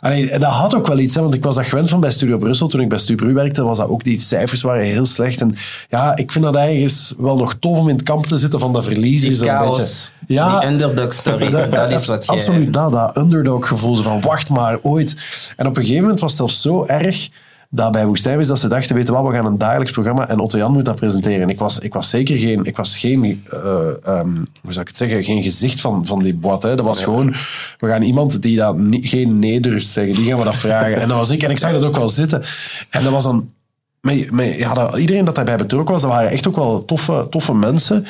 Allee, 0.00 0.38
dat 0.38 0.42
had 0.42 0.74
ook 0.74 0.86
wel 0.86 0.98
iets, 0.98 1.14
hè, 1.14 1.20
want 1.20 1.34
ik 1.34 1.44
was 1.44 1.54
dat 1.54 1.66
gewend 1.66 1.90
van 1.90 2.00
bij 2.00 2.10
Studio 2.10 2.38
Brussel. 2.38 2.68
Toen 2.68 2.80
ik 2.80 2.88
bij 2.88 2.98
Stubru 2.98 3.32
werkte, 3.32 3.64
was 3.64 3.78
dat 3.78 3.88
ook, 3.88 4.04
die 4.04 4.20
cijfers 4.20 4.62
waren 4.62 4.84
heel 4.84 5.06
slecht. 5.06 5.40
En 5.40 5.56
ja, 5.88 6.16
ik 6.16 6.32
vind 6.32 6.44
dat 6.44 6.56
ergens 6.56 7.14
wel 7.18 7.36
nog 7.36 7.54
tof 7.54 7.78
om 7.78 7.88
in 7.88 7.94
het 7.94 8.02
kamp 8.02 8.26
te 8.26 8.38
zitten 8.38 8.60
van 8.60 8.72
dat 8.72 8.84
verliezen. 8.84 9.28
Die 9.28 9.38
chaos, 9.38 9.78
beetje. 9.78 10.34
Ja, 10.34 10.60
die 10.60 10.68
underdog 10.68 11.12
story, 11.12 11.50
dat, 11.70 11.92
is 11.92 12.06
wat 12.06 12.24
jij... 12.24 12.36
Absoluut, 12.36 12.72
dat, 12.80 12.92
dat 12.92 13.16
underdog 13.16 13.68
gevoel. 13.68 13.96
Van 13.96 14.20
wacht 14.20 14.50
maar, 14.50 14.78
ooit. 14.82 15.16
En 15.56 15.66
op 15.66 15.76
een 15.76 15.82
gegeven 15.82 16.02
moment 16.02 16.20
was 16.20 16.30
het 16.30 16.38
zelfs 16.38 16.60
zo 16.60 16.84
erg 16.86 17.28
dat 17.72 17.92
bij 17.92 18.06
Woestijnvis 18.06 18.46
dat 18.46 18.58
ze 18.58 18.68
dachten, 18.68 18.96
weet 18.96 19.08
wat, 19.08 19.26
we 19.26 19.32
gaan 19.32 19.46
een 19.46 19.58
dagelijks 19.58 19.92
programma 19.92 20.28
en 20.28 20.38
Otto 20.38 20.58
Jan 20.58 20.72
moet 20.72 20.84
dat 20.84 20.96
presenteren. 20.96 21.42
En 21.42 21.48
ik 21.48 21.58
was, 21.58 21.78
ik 21.78 21.92
was 21.92 22.10
zeker 22.10 22.38
geen, 22.38 22.64
ik 22.64 22.76
was 22.76 22.98
geen 22.98 23.44
eh, 23.50 23.60
ehm, 24.02 24.34
hoe 24.34 24.72
zou 24.72 24.80
ik 24.80 24.88
het 24.88 24.96
zeggen, 24.96 25.24
geen 25.24 25.42
gezicht 25.42 25.80
van, 25.80 26.06
van 26.06 26.22
die 26.22 26.34
boîte. 26.34 26.68
Hè. 26.68 26.76
Dat 26.76 26.84
was 26.84 27.02
gewoon, 27.02 27.34
we 27.78 27.88
gaan 27.88 28.02
iemand 28.02 28.42
die 28.42 28.56
dat 28.56 28.76
niet, 28.76 29.08
geen 29.08 29.38
nee 29.38 29.60
durft 29.60 29.86
zeggen, 29.86 30.14
die 30.14 30.24
gaan 30.24 30.38
we 30.38 30.44
dat 30.44 30.56
vragen. 30.56 31.00
En 31.00 31.08
dat 31.08 31.16
was 31.16 31.30
ik, 31.30 31.42
en 31.42 31.50
ik 31.50 31.58
zag 31.58 31.72
dat 31.72 31.84
ook 31.84 31.96
wel 31.96 32.08
zitten. 32.08 32.44
En 32.90 33.02
dat 33.02 33.12
was 33.12 33.24
dan, 33.24 33.50
met, 34.00 34.30
met, 34.30 34.54
ja, 34.58 34.74
dat, 34.74 34.96
iedereen 34.96 35.24
dat 35.24 35.34
daarbij 35.34 35.56
betrokken 35.56 35.92
was, 35.92 36.02
dat 36.02 36.10
waren 36.10 36.30
echt 36.30 36.48
ook 36.48 36.56
wel 36.56 36.84
toffe, 36.84 37.26
toffe 37.30 37.54
mensen. 37.54 38.06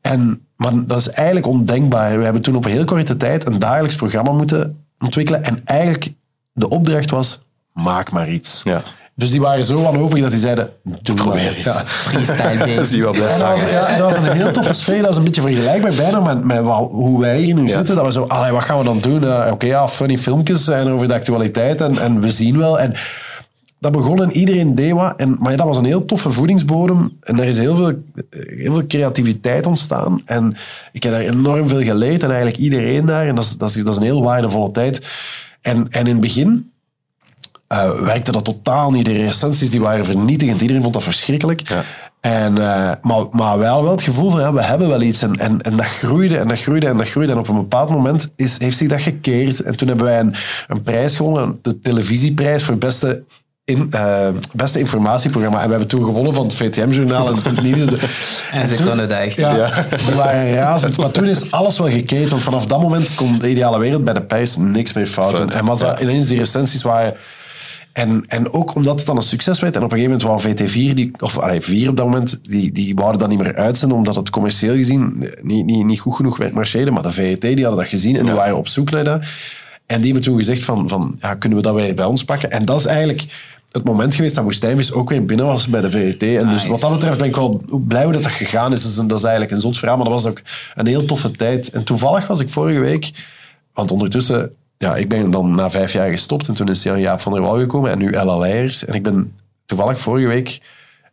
En, 0.00 0.45
maar 0.56 0.72
dat 0.86 0.98
is 0.98 1.08
eigenlijk 1.10 1.46
ondenkbaar. 1.46 2.18
We 2.18 2.24
hebben 2.24 2.42
toen 2.42 2.56
op 2.56 2.64
een 2.64 2.70
heel 2.70 2.84
korte 2.84 3.16
tijd 3.16 3.46
een 3.46 3.58
dagelijks 3.58 3.96
programma 3.96 4.32
moeten 4.32 4.84
ontwikkelen. 5.04 5.44
En 5.44 5.60
eigenlijk 5.64 6.12
de 6.52 6.68
opdracht 6.68 7.10
was, 7.10 7.42
maak 7.72 8.10
maar 8.10 8.28
iets. 8.28 8.60
Ja. 8.64 8.82
Dus 9.14 9.30
die 9.30 9.40
waren 9.40 9.64
zo 9.64 9.82
wanhopig 9.82 10.20
dat 10.22 10.30
die 10.30 10.40
zeiden, 10.40 10.70
doe 11.02 11.16
Probeer 11.16 11.42
maar. 11.42 11.56
iets. 11.56 11.64
Ja. 11.64 11.82
Freestyle. 12.06 12.84
Zie 12.84 13.04
wat 13.04 13.12
blijft 13.14 13.40
hangen. 13.42 13.68
ja, 13.70 13.96
dat 13.96 14.14
was 14.14 14.16
een 14.16 14.32
heel 14.36 14.52
toffe 14.52 14.72
sfeer. 14.72 15.02
Dat 15.02 15.10
is 15.10 15.16
een 15.16 15.24
beetje 15.24 15.40
vergelijkbaar 15.40 15.94
bijna 15.94 16.20
met, 16.20 16.44
met 16.44 16.60
wat- 16.62 16.88
hoe 16.90 17.20
wij 17.20 17.38
hier 17.38 17.54
nu 17.54 17.68
zitten. 17.68 17.96
Dat 17.96 18.04
we 18.04 18.12
zo, 18.12 18.24
allee, 18.24 18.52
wat 18.52 18.64
gaan 18.64 18.78
we 18.78 18.84
dan 18.84 19.00
doen? 19.00 19.24
Eh, 19.24 19.52
Oké, 19.52 19.66
ja, 19.66 19.88
funny 19.88 20.18
filmpjes 20.18 20.68
en 20.68 20.88
over 20.88 21.08
de 21.08 21.14
actualiteit 21.14 21.80
en, 21.80 21.98
en 21.98 22.20
we 22.20 22.30
zien 22.30 22.58
wel. 22.58 22.80
En 22.80 22.94
dat 23.92 24.02
begon 24.02 24.22
en 24.22 24.32
iedereen 24.32 24.74
deed 24.74 24.92
wat. 24.92 25.16
En, 25.16 25.36
maar 25.38 25.50
ja, 25.50 25.56
dat 25.56 25.66
was 25.66 25.76
een 25.76 25.84
heel 25.84 26.04
toffe 26.04 26.30
voedingsbodem. 26.30 27.16
En 27.20 27.38
er 27.38 27.46
is 27.46 27.58
heel 27.58 27.76
veel, 27.76 28.02
heel 28.30 28.72
veel 28.72 28.86
creativiteit 28.86 29.66
ontstaan. 29.66 30.22
En 30.24 30.56
ik 30.92 31.02
heb 31.02 31.12
daar 31.12 31.20
enorm 31.20 31.68
veel 31.68 31.82
geleerd. 31.82 32.22
En 32.22 32.28
eigenlijk 32.28 32.58
iedereen 32.58 33.06
daar. 33.06 33.26
En 33.26 33.34
dat 33.34 33.44
is, 33.44 33.56
dat 33.56 33.68
is, 33.68 33.74
dat 33.74 33.88
is 33.88 33.96
een 33.96 34.02
heel 34.02 34.22
waardevolle 34.22 34.70
tijd. 34.70 35.06
En, 35.60 35.86
en 35.90 36.06
in 36.06 36.12
het 36.12 36.20
begin 36.20 36.70
eh, 37.66 38.00
werkte 38.00 38.32
dat 38.32 38.44
totaal 38.44 38.90
niet. 38.90 39.04
De 39.04 39.12
recensies 39.12 39.70
die 39.70 39.80
waren 39.80 40.04
vernietigend. 40.04 40.60
Iedereen 40.60 40.82
vond 40.82 40.94
dat 40.94 41.02
verschrikkelijk. 41.02 41.68
Ja. 41.68 41.84
En, 42.20 42.58
eh, 42.58 42.92
maar, 43.00 43.24
maar 43.30 43.58
wel, 43.58 43.82
wel 43.82 43.90
het 43.90 44.02
gevoel 44.02 44.30
van, 44.30 44.40
ja, 44.40 44.52
we 44.52 44.62
hebben 44.62 44.88
wel 44.88 45.02
iets. 45.02 45.22
En, 45.22 45.34
en, 45.34 45.60
en 45.60 45.76
dat 45.76 45.86
groeide 45.86 46.38
en 46.38 46.48
dat 46.48 46.60
groeide 46.60 46.86
en 46.86 46.96
dat 46.96 47.08
groeide. 47.08 47.32
En 47.32 47.38
op 47.38 47.48
een 47.48 47.54
bepaald 47.54 47.90
moment 47.90 48.32
is, 48.36 48.58
heeft 48.58 48.76
zich 48.76 48.88
dat 48.88 49.00
gekeerd. 49.00 49.62
En 49.62 49.76
toen 49.76 49.88
hebben 49.88 50.06
wij 50.06 50.20
een, 50.20 50.34
een 50.68 50.82
prijs 50.82 51.16
gewonnen, 51.16 51.58
de 51.62 51.78
televisieprijs 51.78 52.64
voor 52.64 52.78
beste... 52.78 53.22
In, 53.66 53.88
eh, 53.90 54.28
beste 54.54 54.78
informatieprogramma. 54.78 55.58
En 55.58 55.64
we 55.64 55.70
hebben 55.70 55.88
toen 55.88 56.04
gewonnen 56.04 56.34
van 56.34 56.44
het 56.46 56.54
VTM-journaal 56.54 57.28
en 57.28 57.36
het 57.42 57.62
nieuws. 57.62 57.80
En 58.50 58.68
ze 58.68 58.74
toen- 58.74 58.86
konden 58.86 59.08
dat 59.08 59.18
echt. 59.18 59.36
ja, 59.36 59.84
die 60.06 60.14
waren 60.14 60.54
razend. 60.54 60.96
Maar 60.96 61.10
toen 61.10 61.24
is 61.24 61.50
alles 61.50 61.78
wel 61.78 61.88
gekeken. 61.88 62.28
Want 62.28 62.42
vanaf 62.42 62.66
dat 62.66 62.82
moment 62.82 63.14
kon 63.14 63.38
de 63.38 63.50
ideale 63.50 63.78
wereld 63.78 64.04
bij 64.04 64.14
de 64.14 64.22
pijs 64.22 64.56
niks 64.56 64.92
meer 64.92 65.06
fout 65.06 65.36
doen. 65.36 65.50
En 65.50 65.64
was 65.64 65.80
dat 65.80 66.00
ineens 66.00 66.26
die 66.26 66.38
recensies 66.38 66.82
waren... 66.82 67.14
En, 67.92 68.24
en 68.28 68.52
ook 68.52 68.74
omdat 68.74 68.96
het 68.96 69.06
dan 69.06 69.16
een 69.16 69.22
succes 69.22 69.60
werd. 69.60 69.76
En 69.76 69.82
op 69.82 69.92
een 69.92 69.98
gegeven 69.98 70.18
moment 70.26 70.44
wou 70.44 70.54
VT4, 70.54 70.94
die, 70.94 71.10
of 71.18 71.38
allee, 71.38 71.60
4 71.60 71.88
op 71.88 71.96
dat 71.96 72.06
moment, 72.06 72.40
die, 72.42 72.72
die 72.72 72.94
wouden 72.94 73.20
dat 73.20 73.28
niet 73.28 73.38
meer 73.38 73.54
uitzenden. 73.54 73.96
Omdat 73.96 74.16
het 74.16 74.30
commercieel 74.30 74.74
gezien 74.74 75.30
niet, 75.42 75.66
niet, 75.66 75.84
niet 75.84 76.00
goed 76.00 76.16
genoeg 76.16 76.36
werd 76.36 76.52
marcheerde. 76.52 76.90
Maar 76.90 77.02
de 77.02 77.12
VRT 77.12 77.40
die 77.40 77.64
hadden 77.64 77.76
dat 77.82 77.88
gezien 77.88 78.16
en 78.16 78.24
die 78.24 78.34
waren 78.34 78.56
op 78.56 78.68
zoek 78.68 78.90
naar 78.90 79.04
dat. 79.04 79.20
En 79.86 79.96
die 79.96 80.04
hebben 80.12 80.22
toen 80.22 80.36
gezegd 80.38 80.62
van, 80.62 80.88
van 80.88 81.16
ja, 81.20 81.34
kunnen 81.34 81.58
we 81.58 81.64
dat 81.64 81.74
weer 81.74 81.94
bij 81.94 82.04
ons 82.04 82.24
pakken? 82.24 82.50
En 82.50 82.64
dat 82.64 82.78
is 82.78 82.86
eigenlijk 82.86 83.24
het 83.76 83.84
moment 83.84 84.14
geweest 84.14 84.34
dat 84.34 84.44
Woestijnvis 84.44 84.92
ook 84.92 85.08
weer 85.10 85.24
binnen 85.24 85.46
was 85.46 85.68
bij 85.68 85.80
de 85.80 85.90
VRT. 85.90 86.22
En 86.22 86.48
dus 86.48 86.66
wat 86.66 86.80
dat 86.80 86.92
betreft 86.92 87.18
ben 87.18 87.26
ik 87.28 87.36
wel 87.36 87.62
blij 87.86 88.04
hoe 88.04 88.12
dat, 88.12 88.22
dat 88.22 88.32
gegaan 88.32 88.72
is. 88.72 88.82
Dat 88.82 88.90
is, 88.90 88.96
een- 88.96 89.06
dat 89.06 89.18
is 89.18 89.24
eigenlijk 89.24 89.54
een 89.54 89.60
zot 89.60 89.78
verhaal, 89.78 89.96
maar 89.96 90.06
dat 90.06 90.14
was 90.22 90.26
ook 90.26 90.42
een 90.74 90.86
heel 90.86 91.04
toffe 91.04 91.30
tijd. 91.30 91.70
En 91.70 91.84
toevallig 91.84 92.26
was 92.26 92.40
ik 92.40 92.50
vorige 92.50 92.80
week, 92.80 93.10
want 93.74 93.90
ondertussen, 93.90 94.52
ja, 94.78 94.96
ik 94.96 95.08
ben 95.08 95.30
dan 95.30 95.54
na 95.54 95.70
vijf 95.70 95.92
jaar 95.92 96.10
gestopt 96.10 96.48
en 96.48 96.54
toen 96.54 96.68
is 96.68 96.82
Jan 96.82 97.00
Jaap 97.00 97.20
van 97.20 97.32
der 97.32 97.42
Wal 97.42 97.58
gekomen 97.58 97.90
en 97.90 97.98
nu 97.98 98.12
Ella 98.12 98.36
Leijers. 98.38 98.84
En 98.84 98.94
ik 98.94 99.02
ben 99.02 99.32
toevallig 99.66 100.00
vorige 100.00 100.26
week, 100.26 100.60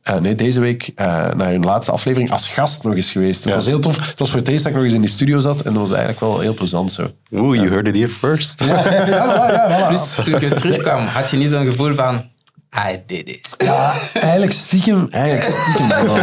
eh, 0.03 0.15
nee, 0.15 0.35
deze 0.35 0.59
week, 0.59 0.91
eh, 0.95 1.05
naar 1.31 1.49
hun 1.51 1.63
laatste 1.63 1.91
aflevering 1.91 2.31
als 2.31 2.47
gast 2.49 2.83
nog 2.83 2.95
eens 2.95 3.11
geweest. 3.11 3.43
Dat 3.43 3.53
was 3.53 3.65
heel 3.65 3.79
tof. 3.79 4.07
Het 4.09 4.19
was 4.19 4.29
voor 4.29 4.39
het 4.39 4.47
eerst 4.47 4.63
dat 4.63 4.71
ik 4.71 4.77
nog 4.77 4.85
eens 4.87 4.95
in 4.95 5.01
die 5.01 5.09
studio 5.09 5.39
zat 5.39 5.61
en 5.61 5.73
dat 5.73 5.81
was 5.81 5.91
eigenlijk 5.91 6.19
wel 6.19 6.39
heel 6.39 6.53
plezant 6.53 6.91
zo. 6.91 7.11
Oeh, 7.31 7.55
you 7.57 7.69
heard 7.69 7.87
it 7.87 7.95
here 7.95 8.07
first. 8.07 8.63
Ja, 8.63 8.89
ja, 8.91 9.07
ja, 9.07 9.87
voilà. 9.87 9.91
Dus 9.91 10.13
toen 10.23 10.39
je 10.39 10.53
terugkwam, 10.55 11.03
had 11.05 11.29
je 11.29 11.37
niet 11.37 11.49
zo'n 11.49 11.65
gevoel 11.65 11.93
van... 11.95 12.31
I 12.75 13.01
did 13.07 13.27
it. 13.27 13.55
Ja, 13.57 13.93
eigenlijk 14.13 14.51
stiekem, 14.51 15.07
eigenlijk 15.09 15.45
stiekem 15.45 15.87
wel. 15.87 16.17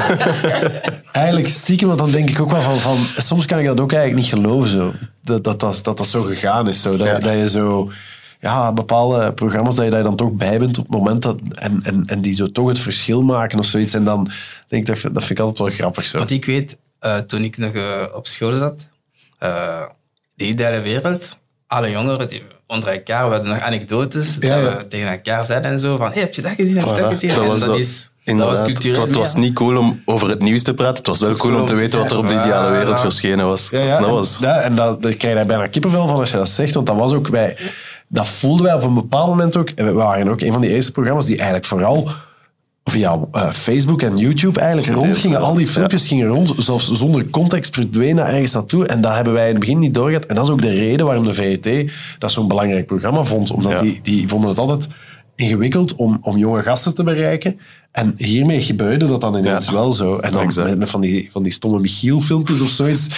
Eigenlijk 1.13 1.49
stiekem, 1.49 1.87
want 1.87 1.99
dan 1.99 2.11
denk 2.11 2.31
ik 2.31 2.41
ook 2.41 2.51
wel 2.51 2.63
van, 2.63 2.79
van 2.79 2.99
soms 3.17 3.47
kan 3.47 3.59
ik 3.59 3.65
dat 3.65 3.81
ook 3.81 3.93
eigenlijk 3.93 4.23
niet 4.23 4.35
geloven 4.41 4.71
zo. 4.71 4.93
Dat 5.25 5.45
dat, 5.45 5.61
dat, 5.61 5.81
dat, 5.85 5.97
dat 5.97 6.07
zo 6.07 6.23
gegaan 6.23 6.69
is. 6.69 6.83
Zo. 6.83 6.97
Dat, 6.97 7.07
Ja. 7.07 7.19
dat 7.19 7.33
je 7.33 7.49
zo, 7.49 7.91
ja, 8.41 8.73
bepaalde 8.73 9.33
programma's 9.33 9.75
dat 9.77 9.85
je 9.85 9.91
daar 9.91 10.03
dan 10.03 10.17
toch 10.17 10.33
bij 10.33 10.59
bent 10.59 10.79
op 10.79 10.85
het 10.85 10.97
moment 10.97 11.23
dat, 11.23 11.39
en, 11.55 11.81
en, 11.83 12.03
en 12.07 12.21
die 12.21 12.35
zo 12.35 12.47
toch 12.47 12.69
het 12.69 12.79
verschil 12.79 13.23
maken 13.23 13.59
of 13.59 13.65
zoiets. 13.67 13.95
En 13.95 14.05
dan 14.05 14.31
denk 14.69 14.89
ik, 14.89 15.03
dat, 15.03 15.15
dat 15.15 15.25
vind 15.25 15.39
ik 15.39 15.45
altijd 15.45 15.59
wel 15.59 15.77
grappig 15.77 16.07
zo. 16.07 16.19
Want 16.19 16.31
ik 16.31 16.45
weet, 16.45 16.79
eh, 16.99 17.17
toen 17.17 17.43
ik 17.43 17.57
nog 17.59 17.73
eh, 17.73 18.03
op 18.15 18.27
school 18.27 18.53
zat, 18.53 18.89
eh 19.39 19.83
de 20.35 20.47
ideale 20.47 20.81
wereld, 20.81 21.39
alle 21.67 21.91
jongeren 21.91 22.29
die 22.29 22.43
onder 22.71 22.89
elkaar, 22.89 23.29
we 23.29 23.35
hadden 23.35 23.53
nog 23.53 23.63
anekdotes 23.63 24.37
Ja, 24.41 24.61
dat 24.61 24.77
we 24.77 24.89
tegen 24.89 25.11
elkaar 25.11 25.45
zeiden 25.45 25.71
en 25.71 25.79
zo 25.79 25.97
van, 25.97 26.13
hey, 26.13 26.21
heb 26.21 26.35
je 26.35 26.43
dat 26.43 26.53
gezien, 26.53 26.77
heb 26.77 26.89
je 26.89 27.03
dat 27.03 27.11
gezien? 27.11 27.29
dat 27.29 27.43
en 27.43 27.49
was 27.49 27.61
dat, 27.61 27.69
dat. 27.69 27.79
is, 27.79 28.11
dat 28.25 28.37
was 28.37 28.59
cultureel 28.59 29.07
het, 29.07 29.17
was 29.17 29.35
niet 29.35 29.55
cool 29.55 29.79
om 29.79 30.03
over 30.05 30.29
het 30.29 30.43
nieuws 30.43 30.63
te 30.63 30.75
praten. 30.75 30.97
Het 30.97 31.07
was 31.07 31.21
wel 31.21 31.29
was 31.29 31.39
cool 31.39 31.51
cool 31.51 31.63
om 31.63 31.69
te 31.69 31.75
weten 31.75 31.99
wat 31.99 32.13
er 32.13 32.19
op 32.19 32.29
de 32.29 32.35
ideale 32.35 32.71
wereld 32.71 33.01
verschenen 33.01 33.47
was. 33.47 33.69
Ja, 33.71 33.81
ja, 33.81 33.99
dat 33.99 34.09
en, 34.09 34.15
was... 34.15 34.39
ja, 34.41 34.61
en 34.61 34.75
dat, 34.75 35.03
daar 35.03 35.15
krijg 35.15 35.39
je 35.39 35.45
bijna 35.45 35.67
kippenvel 35.67 36.07
van 36.07 36.19
als 36.19 36.31
je 36.31 36.37
dat 36.37 36.49
zegt. 36.49 36.75
Want 36.75 36.87
dat 36.87 36.97
was 36.97 37.13
ook 37.13 37.29
wij, 37.29 37.57
dat 38.09 38.29
voelden 38.29 38.65
wij 38.65 38.75
op 38.75 38.83
een 38.83 38.95
bepaald 38.95 39.29
moment 39.29 39.57
ook. 39.57 39.71
En 39.71 39.87
we 39.87 39.93
waren 39.93 40.29
ook 40.29 40.41
een 40.41 40.53
van 40.53 40.61
die 40.61 40.71
eerste 40.71 40.93
programma's 40.93 41.27
die 41.27 41.37
eigenlijk 41.37 41.67
vooral 41.67 42.11
via 42.85 43.19
eh, 43.33 43.51
Facebook 43.51 44.03
en 44.03 44.17
YouTube 44.17 44.61
eigenlijk 44.61 44.99
rondgingen. 44.99 45.41
Al 45.41 45.55
die 45.55 45.67
filmpjes 45.67 46.07
gingen 46.09 46.27
rond, 46.29 46.55
zelfs 46.57 46.91
zonder 46.91 47.31
context 47.31 47.75
verdwenen 47.75 48.27
ergens 48.27 48.53
naartoe. 48.53 48.87
En 48.87 49.01
dat 49.01 49.15
hebben 49.15 49.33
wij 49.33 49.45
in 49.45 49.51
het 49.51 49.61
begin 49.61 49.79
niet 49.79 49.95
doorgehad. 49.95 50.27
En 50.27 50.35
dat 50.35 50.45
is 50.45 50.51
ook 50.51 50.63
de 50.63 50.71
reden 50.71 51.07
waarom 51.07 51.25
de 51.25 51.35
VRT 51.35 51.91
dat 52.19 52.33
zo'n 52.33 52.49
belangrijk 52.49 52.87
programma 52.87 53.25
vond. 53.25 53.51
Omdat 53.51 53.73
Ja. 53.73 53.81
die, 53.81 54.01
die 54.03 54.29
vonden 54.29 54.51
het 54.51 54.59
altijd 54.59 54.89
ingewikkeld 55.41 55.95
om, 55.95 56.19
om 56.23 56.37
jonge 56.37 56.63
gasten 56.63 56.95
te 56.95 57.05
bereiken. 57.05 57.59
En 57.93 58.15
hiermee 58.17 58.63
gebeurde 58.63 59.07
dat 59.07 59.21
dan 59.21 59.37
ineens 59.37 59.67
Ja. 59.67 59.73
wel 59.73 59.93
zo. 59.93 60.19
En 60.19 60.33
dan 60.33 60.47
met, 60.57 60.79
met 60.79 60.91
van, 60.91 61.01
die, 61.01 61.29
van 61.33 61.43
die 61.43 61.53
stomme 61.53 61.79
Michiel-filmpjes 61.81 62.61
of 62.61 62.69
zoiets. 62.69 63.09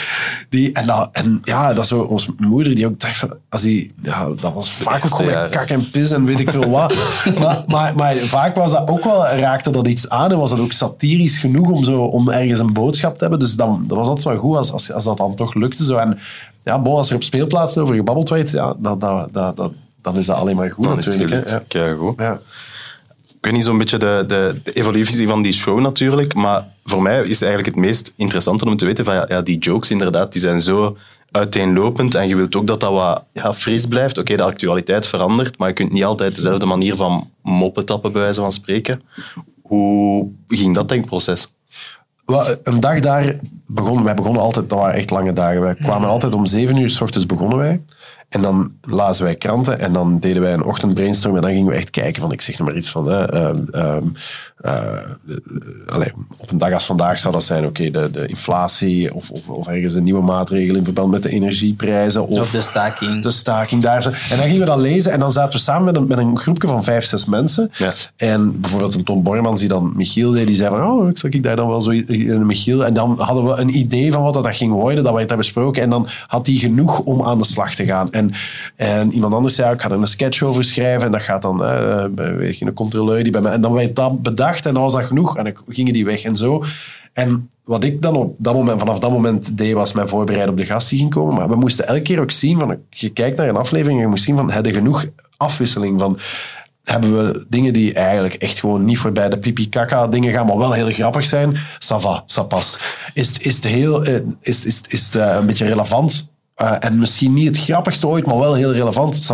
Die, 0.49 0.73
en, 0.73 0.87
dat, 0.87 1.09
en 1.13 1.41
ja, 1.45 1.73
dat 1.73 1.87
zo 1.87 2.01
onze 2.01 2.35
moeder 2.39 2.75
die 2.75 2.87
ook 2.87 3.01
dacht 3.01 3.17
van... 3.19 3.37
Als 3.49 3.63
die, 3.63 3.93
ja, 4.01 4.29
dat 4.29 4.55
was 4.55 4.73
vaak 4.73 5.05
ook 5.05 5.19
met 5.19 5.29
jaren. 5.29 5.51
kak 5.51 5.69
en 5.69 5.91
pis 5.91 6.11
en 6.11 6.25
weet 6.25 6.41
ik 6.41 6.51
veel 6.51 6.71
wat. 6.71 6.95
maar, 7.39 7.63
maar, 7.67 7.97
maar 7.97 8.17
vaak 8.17 8.57
was 8.57 8.73
dat 8.73 8.89
ook 8.91 9.05
wel, 9.05 9.27
raakte 9.27 9.71
dat 9.71 9.87
iets 9.87 10.09
aan 10.09 10.33
en 10.33 10.39
was 10.39 10.51
dat 10.51 10.59
ook 10.59 10.73
satirisch 10.73 11.39
genoeg 11.39 11.71
om, 11.71 11.85
zo, 11.85 12.03
om 12.03 12.31
ergens 12.31 12.59
een 12.59 12.73
boodschap 12.73 13.15
te 13.15 13.21
hebben. 13.21 13.39
Dus 13.39 13.55
dan, 13.57 13.85
dat 13.87 13.97
was 13.97 14.07
altijd 14.07 14.25
wel 14.27 14.37
goed 14.37 14.57
als, 14.57 14.73
als, 14.73 14.93
als 14.93 15.05
dat 15.05 15.17
dan 15.17 15.35
toch 15.35 15.55
lukte. 15.55 15.85
Zo. 15.85 15.97
En 15.97 16.19
ja, 16.65 16.79
bon, 16.79 16.97
als 16.97 17.11
er 17.11 17.17
op 17.17 17.23
speelplaatsen 17.23 17.83
over 17.83 17.95
gebabbeld 17.95 18.29
werd, 18.29 18.51
ja, 18.51 18.75
dat, 18.79 19.01
dat, 19.01 19.29
dat, 19.33 19.57
dat, 19.57 19.73
dan 20.03 20.17
is 20.17 20.27
dat 20.27 20.37
alleen 20.37 20.57
maar 20.57 20.71
goed 20.71 20.85
Dan 20.85 20.99
is 20.99 21.05
het 21.07 21.17
natuurlijk. 21.17 21.49
gelukt. 21.49 21.73
Ja, 21.73 21.95
goed. 21.95 22.15
Ja. 22.19 22.41
Ik 23.27 23.49
weet 23.49 23.53
niet 23.53 23.65
zo'n 23.65 23.79
beetje 23.79 23.99
de, 23.99 24.25
de, 24.27 24.61
de 24.63 24.73
evolutie 24.73 25.29
van 25.29 25.43
die 25.43 25.53
show 25.53 25.81
natuurlijk, 25.81 26.35
maar 26.35 26.67
voor 26.85 27.03
mij 27.03 27.21
is 27.21 27.43
eigenlijk 27.43 27.75
het 27.75 27.85
meest 27.85 28.13
interessante 28.17 28.65
om 28.65 28.77
te 28.77 28.85
weten 28.85 29.05
van 29.05 29.15
ja, 29.15 29.25
ja, 29.29 29.43
die 29.43 29.59
jokes 29.59 29.91
inderdaad, 29.91 30.33
die 30.33 30.41
zijn 30.41 30.61
zo 30.61 30.97
uiteenlopend 31.31 32.15
en 32.15 32.29
je 32.29 32.37
wilt 32.37 32.55
ook 32.57 32.67
dat 32.67 32.81
dat 32.81 32.93
wat 32.93 33.25
ja, 33.33 33.55
fris 33.55 33.87
blijft. 33.87 34.19
Oké, 34.19 34.37
de 34.37 34.43
actualiteit 34.43 35.07
verandert, 35.07 35.59
maar 35.59 35.69
je 35.69 35.75
kunt 35.75 35.93
niet 35.93 36.05
altijd 36.05 36.35
dezelfde 36.35 36.67
manier 36.67 36.97
van 36.97 37.31
moppen 37.43 37.87
tappen, 37.87 38.13
bij 38.13 38.23
wijze 38.23 38.41
van 38.41 38.53
spreken. 38.53 39.03
Hoe 39.63 40.29
ging 40.49 40.75
dat 40.75 40.89
denkproces? 40.89 41.55
Wel, 42.27 42.57
Een 42.63 42.81
dag 42.81 43.01
daar 43.01 43.39
begon, 43.67 44.05
wij 44.05 44.15
begonnen 44.15 44.43
altijd, 44.43 44.69
dat 44.69 44.79
waren 44.79 44.95
echt 44.95 45.11
lange 45.11 45.33
dagen. 45.33 45.61
Wij 45.61 45.75
kwamen 45.75 46.09
altijd 46.09 46.35
om 46.35 46.47
zeven 46.47 46.77
uur 46.77 46.91
s 46.91 47.01
ochtends 47.01 47.27
begonnen 47.27 47.59
wij. 47.59 47.83
En 48.33 48.43
dan 48.43 48.73
lazen 48.81 49.25
wij 49.25 49.35
kranten 49.35 49.79
en 49.79 49.93
dan 49.93 50.19
deden 50.19 50.43
wij 50.43 50.53
een 50.53 50.65
ochtend 50.65 50.95
brainstorm 50.95 51.37
en 51.37 51.43
dan 51.43 51.51
gingen 51.51 51.67
we 51.67 51.77
echt 51.77 51.91
kijken 51.91 52.23
van, 52.23 52.33
ik 52.33 52.41
zeg 52.41 52.59
nog 52.59 52.69
maar 52.69 52.77
iets 52.77 52.91
van, 52.91 53.07
hè, 53.07 53.33
ehm, 53.33 53.59
ehm, 53.71 54.05
eh, 54.61 54.73
allee, 55.87 56.13
op 56.37 56.51
een 56.51 56.59
dag 56.59 56.73
als 56.73 56.85
vandaag 56.85 57.19
zou 57.19 57.35
dat 57.35 57.45
zijn, 57.45 57.65
oké, 57.65 57.91
de, 57.91 58.11
de 58.11 58.27
inflatie 58.27 59.15
of, 59.15 59.31
of, 59.31 59.49
of 59.49 59.67
ergens 59.67 59.95
een 59.95 60.05
nieuwe 60.05 60.23
maatregel 60.23 60.77
in 60.77 60.85
verband 60.85 61.11
met 61.11 61.23
de 61.23 61.31
energieprijzen. 61.31 62.29
Of, 62.29 62.39
Of 62.39 62.51
de 62.51 62.61
staking. 62.61 63.23
de 63.23 63.31
staking 63.31 63.83
daar. 63.83 64.03
zo. 64.03 64.11
En 64.11 64.37
dan 64.37 64.39
gingen 64.39 64.59
we 64.59 64.65
dat 64.65 64.79
lezen 64.79 65.13
en 65.13 65.21
dan 65.21 65.33
zaten 65.33 65.53
we 65.53 65.59
samen 65.59 65.85
met 65.85 65.97
een, 65.97 66.07
met 66.07 66.19
een 66.19 66.39
groepje 66.39 66.69
van 66.69 66.85
vijf, 66.85 67.05
zes 67.05 67.25
mensen. 67.25 67.71
Ja. 67.77 67.93
En 68.17 68.61
bijvoorbeeld 68.61 68.95
een 68.95 69.05
Tom 69.05 69.23
Bormans 69.23 69.61
die 69.61 69.69
dan 69.69 69.93
Michiel 69.97 70.31
deed, 70.31 70.47
die 70.47 70.57
zei 70.57 70.69
van, 70.71 70.87
oh, 70.87 71.09
ik 71.09 71.19
zag 71.19 71.31
ik 71.31 71.43
daar 71.43 71.57
dan 71.57 71.69
wel 71.69 71.83
zo 71.83 71.91
in 71.91 72.47
Michiel. 72.47 72.85
En 72.85 72.95
dan 72.95 73.15
hadden 73.19 73.45
we 73.45 73.57
een 73.57 73.77
idee 73.77 74.13
van 74.13 74.23
wat 74.23 74.35
dat 74.35 74.57
ging 74.57 74.73
worden, 74.73 75.05
dat 75.05 75.13
we 75.13 75.21
het 75.21 75.29
hebben 75.29 75.47
besproken. 75.47 75.83
En 75.83 75.91
dan 75.91 76.09
had 76.27 76.47
hij 76.47 76.57
genoeg 76.57 77.01
om 77.01 77.23
aan 77.23 77.39
de 77.39 77.45
slag 77.45 77.75
te 77.75 77.85
gaan. 77.85 78.13
En, 78.13 78.22
en 78.77 79.13
iemand 79.13 79.35
anders 79.35 79.55
zei, 79.55 79.73
ik 79.73 79.83
ga 79.83 79.91
er 79.91 79.97
een 79.97 80.07
sketch 80.07 80.43
over 80.43 80.65
schrijven. 80.65 81.07
En 81.07 81.13
dat 81.13 81.23
gaat 81.23 81.43
dan, 81.43 81.65
eh, 81.65 82.05
weet 82.15 82.59
je, 82.59 82.67
een 82.67 82.73
controleur 82.73 83.23
die 83.23 83.33
bij 83.33 83.41
mij... 83.41 83.53
En 83.53 83.61
dan 83.61 83.73
werd 83.73 83.97
dat 83.97 84.23
bedacht 84.23 84.67
en 84.67 84.75
dan 84.75 84.83
was 84.83 84.93
dat 84.93 85.05
genoeg. 85.05 85.37
En 85.37 85.45
dan 85.45 85.55
gingen 85.69 85.93
die 85.93 86.05
weg 86.05 86.23
en 86.23 86.37
zo. 86.37 86.65
En 87.13 87.51
wat 87.65 87.85
ik 87.85 88.03
dan 88.03 88.17
op 88.17 88.35
dat 88.39 88.55
moment, 88.55 88.79
vanaf 88.79 88.99
dat 88.99 89.11
moment 89.11 89.59
deed, 89.59 89.75
was 89.75 89.93
mij 89.93 90.07
voorbereiden 90.07 90.51
op 90.51 90.57
de 90.57 90.65
gast 90.65 90.89
die 90.89 90.99
ging 90.99 91.11
komen. 91.11 91.35
Maar 91.35 91.49
we 91.49 91.57
moesten 91.57 91.87
elke 91.87 92.03
keer 92.03 92.21
ook 92.21 92.31
zien, 92.31 92.59
van, 92.59 92.79
je 92.91 93.09
kijkt 93.09 93.37
naar 93.37 93.49
een 93.49 93.57
aflevering 93.57 93.97
en 93.97 94.05
je 94.05 94.11
moest 94.11 94.25
zien 94.25 94.37
van, 94.37 94.51
hebben 94.51 94.73
genoeg 94.73 95.07
afwisseling 95.37 96.01
van 96.01 96.19
hebben 96.85 97.17
we 97.17 97.45
dingen 97.49 97.73
die 97.73 97.95
eigenlijk 97.95 98.35
echt 98.35 98.61
gewoon 98.61 98.85
niet 98.85 98.99
voorbij 98.99 99.29
de 99.29 99.39
pipi 99.39 99.69
kaka 99.69 100.07
dingen 100.07 100.33
gaan, 100.33 100.47
maar 100.47 100.59
wel 100.59 100.73
heel 100.73 100.91
grappig 100.91 101.25
zijn. 101.25 101.57
Ça 101.79 101.97
va, 102.01 102.25
ça 102.27 102.47
passe. 102.49 102.79
Is, 103.15 103.39
is 103.39 103.57
het 103.57 103.65
heel, 103.65 104.05
eh, 104.05 104.21
is, 104.41 104.65
is, 104.65 104.81
is 104.89 105.05
het 105.05 105.15
eh, 105.15 105.37
een 105.39 105.47
beetje 105.47 105.67
relevant? 105.67 106.32
Eh, 106.63 106.73
en 106.81 106.99
misschien 106.99 107.33
niet 107.33 107.47
het 107.47 107.59
grappigste 107.59 108.07
ooit, 108.07 108.27
maar 108.27 108.39
wel 108.39 108.55
heel 108.55 108.73
relevant. 108.73 109.27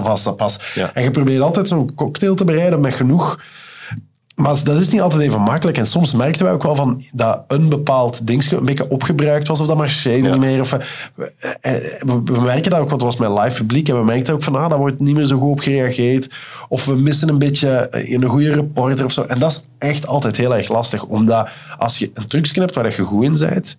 Ja. 0.75 0.91
En 0.95 1.03
je 1.03 1.11
probeert 1.11 1.43
altijd 1.43 1.69
zo'n 1.69 1.95
cocktail 1.95 2.35
te 2.35 2.45
bereiden 2.45 2.81
met 2.81 2.95
genoeg 2.95 3.39
maar 4.39 4.65
dat 4.65 4.81
is 4.81 4.89
niet 4.91 5.01
altijd 5.01 5.23
even 5.23 5.41
makkelijk. 5.41 5.79
En 5.79 5.87
soms 5.87 6.15
merkten 6.15 6.45
wij 6.45 6.55
ook 6.55 6.63
wel 6.63 6.77
van 6.77 7.05
dat 7.13 7.45
een 7.49 7.69
bepaald 7.69 8.27
dingetje 8.27 8.57
een 8.57 8.65
beetje 8.65 8.91
opgebruikt 8.91 9.49
was 9.49 9.61
of 9.61 9.67
dat 9.67 9.77
marcheerde 9.77 10.25
Ja. 10.25 10.31
niet 10.31 10.41
meer. 10.41 10.61
Of, 10.61 10.73
eh, 10.73 10.81
we, 11.99 12.21
we 12.25 12.41
merken 12.41 12.71
dat 12.71 12.81
ook, 12.81 12.89
want 12.89 13.03
het 13.03 13.17
was 13.17 13.17
met 13.17 13.45
live 13.45 13.57
publiek. 13.57 13.89
En 13.89 13.99
we 13.99 14.05
merkten 14.05 14.35
ook 14.35 14.43
van, 14.43 14.57
ah, 14.57 14.69
daar 14.69 14.79
wordt 14.79 15.01
niet 15.01 15.15
meer 15.15 15.25
zo 15.25 15.39
goed 15.39 15.51
op 15.51 15.61
gereageerd. 15.61 16.31
Of 16.69 16.85
we 16.85 16.95
missen 16.95 17.29
een 17.29 17.39
beetje 17.39 17.69
eh, 17.69 18.13
een 18.13 18.25
goede 18.25 18.55
reporter 18.55 19.05
of 19.05 19.13
zo. 19.13 19.23
En 19.23 19.39
dat 19.39 19.51
is 19.51 19.69
echt 19.79 20.07
altijd 20.07 20.37
heel 20.37 20.57
erg 20.57 20.69
lastig. 20.69 21.05
Omdat 21.05 21.49
als 21.79 21.99
je 21.99 22.11
een 22.15 22.27
trucje 22.27 22.61
hebt 22.61 22.75
waar 22.75 22.97
je 22.97 23.03
goed 23.03 23.25
in 23.25 23.39
bent, 23.39 23.77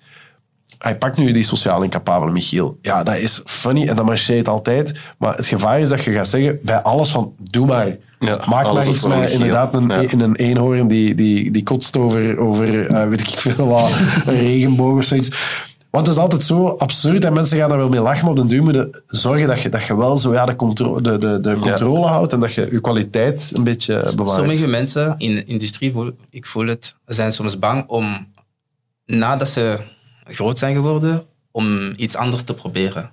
hij 0.80 0.98
pakt 0.98 1.18
nu 1.18 1.32
die 1.32 1.44
sociaal 1.44 1.82
incapabele 1.84 2.32
Michiel. 2.32 2.78
Ja, 2.82 3.04
dat 3.04 3.16
is 3.16 3.42
funny 3.46 3.88
en 3.88 3.96
dat 3.96 4.06
marcheert 4.06 4.48
altijd. 4.48 5.00
Maar 5.18 5.36
het 5.36 5.48
gevaar 5.48 5.80
is 5.80 5.90
dat 5.90 6.04
je 6.04 6.12
gaat 6.12 6.28
zeggen 6.28 6.60
bij 6.64 6.82
alles 6.82 7.10
van, 7.12 7.34
doe 7.38 7.66
maar. 7.66 7.98
Ja, 8.20 8.44
Maak 8.50 8.74
maar 8.74 8.88
iets 8.88 9.08
met 9.08 9.18
Michiel. 9.20 9.34
inderdaad 9.34 9.76
een, 9.76 9.88
Ja. 9.88 9.96
in 10.00 10.20
een 10.20 10.36
eenhoorn 10.36 10.88
die, 10.88 11.16
die, 11.16 11.52
die 11.52 11.64
kotst 11.64 11.98
over, 11.98 12.38
over 12.38 12.88
eh, 12.88 13.08
weet 13.08 13.22
ik 13.22 13.28
veel 13.28 13.68
wat, 13.68 13.92
een 14.26 14.40
regenboog 14.40 14.98
of 14.98 15.04
zoiets. 15.04 15.30
Want 15.90 16.08
het 16.08 16.16
is 16.16 16.22
altijd 16.22 16.44
zo 16.44 16.68
absurd 16.68 17.26
en 17.26 17.34
mensen 17.34 17.58
gaan 17.58 17.70
daar 17.70 17.78
wel 17.78 17.90
mee 17.90 18.02
lachen, 18.02 18.22
maar 18.22 18.30
op 18.30 18.36
den 18.38 18.48
duur 18.48 18.64
moet 18.64 18.74
je 18.76 19.02
zorgen 19.06 19.48
dat 19.48 19.62
je, 19.62 19.70
dat 19.70 19.84
je 19.86 19.98
wel 19.98 20.18
zo 20.18 20.34
ja, 20.34 20.46
de, 20.46 20.56
contro 20.56 21.02
de, 21.02 21.18
de, 21.18 21.40
de 21.42 21.58
controle 21.60 22.06
houdt 22.08 22.34
en 22.34 22.40
dat 22.40 22.54
je 22.54 22.68
je 22.72 22.82
kwaliteit 22.82 23.52
een 23.54 23.64
beetje 23.64 24.12
bewaart. 24.16 24.38
Sommige 24.38 24.68
mensen 24.68 25.16
in 25.18 25.36
de 25.36 25.44
industrie, 25.44 25.92
voel, 25.92 26.12
ik 26.30 26.46
voel 26.46 26.68
het, 26.68 26.96
zijn 27.06 27.32
soms 27.32 27.60
bang 27.60 27.84
om, 27.88 28.28
nadat 29.06 29.50
ze 29.50 29.78
groot 30.30 30.58
zijn 30.58 30.76
geworden, 30.76 31.24
om 31.52 31.94
iets 31.96 32.16
anders 32.16 32.44
te 32.44 32.54
proberen. 32.54 33.12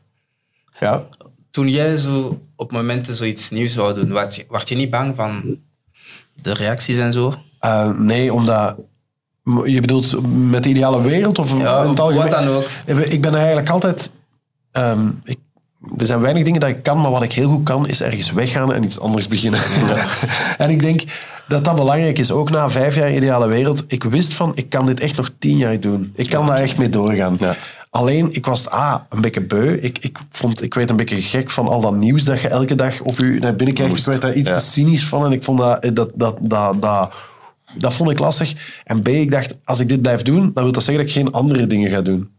Ja. 0.80 1.04
Toen 1.50 1.68
jij 1.68 1.96
zo 1.96 2.40
op 2.56 2.72
momenten 2.72 3.14
zoiets 3.14 3.50
nieuws 3.50 3.74
wou 3.74 3.94
doen, 3.94 4.12
werd 4.12 4.36
je, 4.36 4.46
werd 4.48 4.68
je 4.68 4.74
niet 4.74 4.90
bang 4.90 5.16
van 5.16 5.58
de 6.34 6.54
reacties 6.54 6.98
en 6.98 7.12
zo? 7.12 7.34
Eh, 7.58 7.90
nee, 7.98 8.32
omdat... 8.32 8.76
Je 9.64 9.80
bedoelt 9.80 10.16
met 10.48 10.62
de 10.62 10.68
ideale 10.68 11.02
wereld? 11.02 11.38
Of 11.38 11.58
Ja, 11.58 11.82
in 11.82 11.88
het 11.88 11.90
of 11.90 11.98
algemeen? 11.98 12.30
wat 12.30 12.30
dan 12.30 12.48
ook. 12.48 12.64
Ik 13.04 13.20
ben 13.20 13.34
eigenlijk 13.34 13.70
altijd... 13.70 14.10
ehm, 14.72 15.08
ik, 15.24 15.38
er 15.96 16.06
zijn 16.06 16.20
weinig 16.20 16.44
dingen 16.44 16.60
dat 16.60 16.68
ik 16.68 16.82
kan, 16.82 17.00
maar 17.00 17.10
wat 17.10 17.22
ik 17.22 17.32
heel 17.32 17.48
goed 17.48 17.64
kan, 17.64 17.88
is 17.88 18.00
ergens 18.00 18.32
weggaan 18.32 18.72
en 18.72 18.84
iets 18.84 19.00
anders 19.00 19.28
beginnen. 19.28 19.60
en 20.58 20.70
ik 20.70 20.80
denk 20.80 21.02
dat 21.48 21.64
dat 21.64 21.76
belangrijk 21.76 22.18
is. 22.18 22.30
Ook 22.30 22.50
na 22.50 22.70
vijf 22.70 22.94
jaar 22.94 23.14
ideale 23.14 23.46
wereld. 23.48 23.84
Ik 23.86 24.04
wist 24.04 24.34
van, 24.34 24.52
ik 24.54 24.68
kan 24.68 24.86
dit 24.86 25.00
echt 25.00 25.16
nog 25.16 25.30
tien 25.38 25.56
jaar 25.56 25.80
doen. 25.80 26.12
Ik 26.14 26.30
kan 26.30 26.46
daar 26.46 26.56
echt 26.58 26.78
mee 26.78 26.88
doorgaan. 26.88 27.36
Ja. 27.38 27.56
Alleen, 27.90 28.32
ik 28.32 28.46
was 28.46 28.68
ah, 28.68 28.94
een 29.10 29.20
beetje 29.20 29.46
beu. 29.46 29.72
Ik, 29.72 29.98
ik, 29.98 30.18
vond, 30.30 30.62
ik 30.62 30.74
werd 30.74 30.90
een 30.90 30.96
beetje 30.96 31.22
gek 31.22 31.50
van 31.50 31.68
al 31.68 31.80
dat 31.80 31.96
nieuws 31.96 32.24
dat 32.24 32.40
je 32.40 32.48
elke 32.48 32.74
dag 32.74 33.00
op 33.00 33.18
je 33.18 33.36
naar 33.40 33.56
binnen 33.56 33.74
krijgt. 33.74 33.92
Moest. 33.92 34.06
Ik 34.06 34.12
werd 34.12 34.22
daar 34.22 34.34
iets 34.34 34.50
Ja. 34.50 34.56
te 34.56 34.64
cynisch 34.64 35.04
van 35.04 35.24
en 35.24 35.32
ik 35.32 35.44
vond 35.44 35.58
dat, 35.58 35.82
dat, 35.82 36.10
dat, 36.14 36.36
dat, 36.40 36.82
dat, 36.82 37.14
dat 37.78 37.94
vond 37.94 38.10
ik 38.10 38.18
lastig. 38.18 38.80
En 38.84 39.02
B, 39.02 39.08
ik 39.08 39.30
dacht, 39.30 39.56
als 39.64 39.80
ik 39.80 39.88
dit 39.88 40.02
blijf 40.02 40.22
doen, 40.22 40.50
dan 40.54 40.62
wil 40.62 40.72
dat 40.72 40.84
zeggen 40.84 41.04
dat 41.04 41.14
ik 41.16 41.22
geen 41.22 41.32
andere 41.32 41.66
dingen 41.66 41.90
ga 41.90 42.00
doen. 42.00 42.30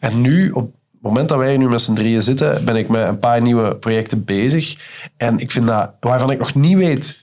En 0.00 0.20
nu, 0.20 0.50
op 0.50 0.62
het 0.62 1.02
moment 1.02 1.28
dat 1.28 1.38
wij 1.38 1.56
nu 1.56 1.68
met 1.68 1.80
z'n 1.80 1.94
drieën 1.94 2.22
zitten, 2.22 2.64
ben 2.64 2.76
ik 2.76 2.88
met 2.88 3.08
een 3.08 3.18
paar 3.18 3.42
nieuwe 3.42 3.76
projecten 3.76 4.24
bezig. 4.24 4.76
En 5.16 5.38
ik 5.38 5.50
vind 5.50 5.66
dat, 5.66 5.90
waarvan 6.00 6.30
ik 6.30 6.38
nog 6.38 6.54
niet 6.54 6.76
weet 6.76 7.19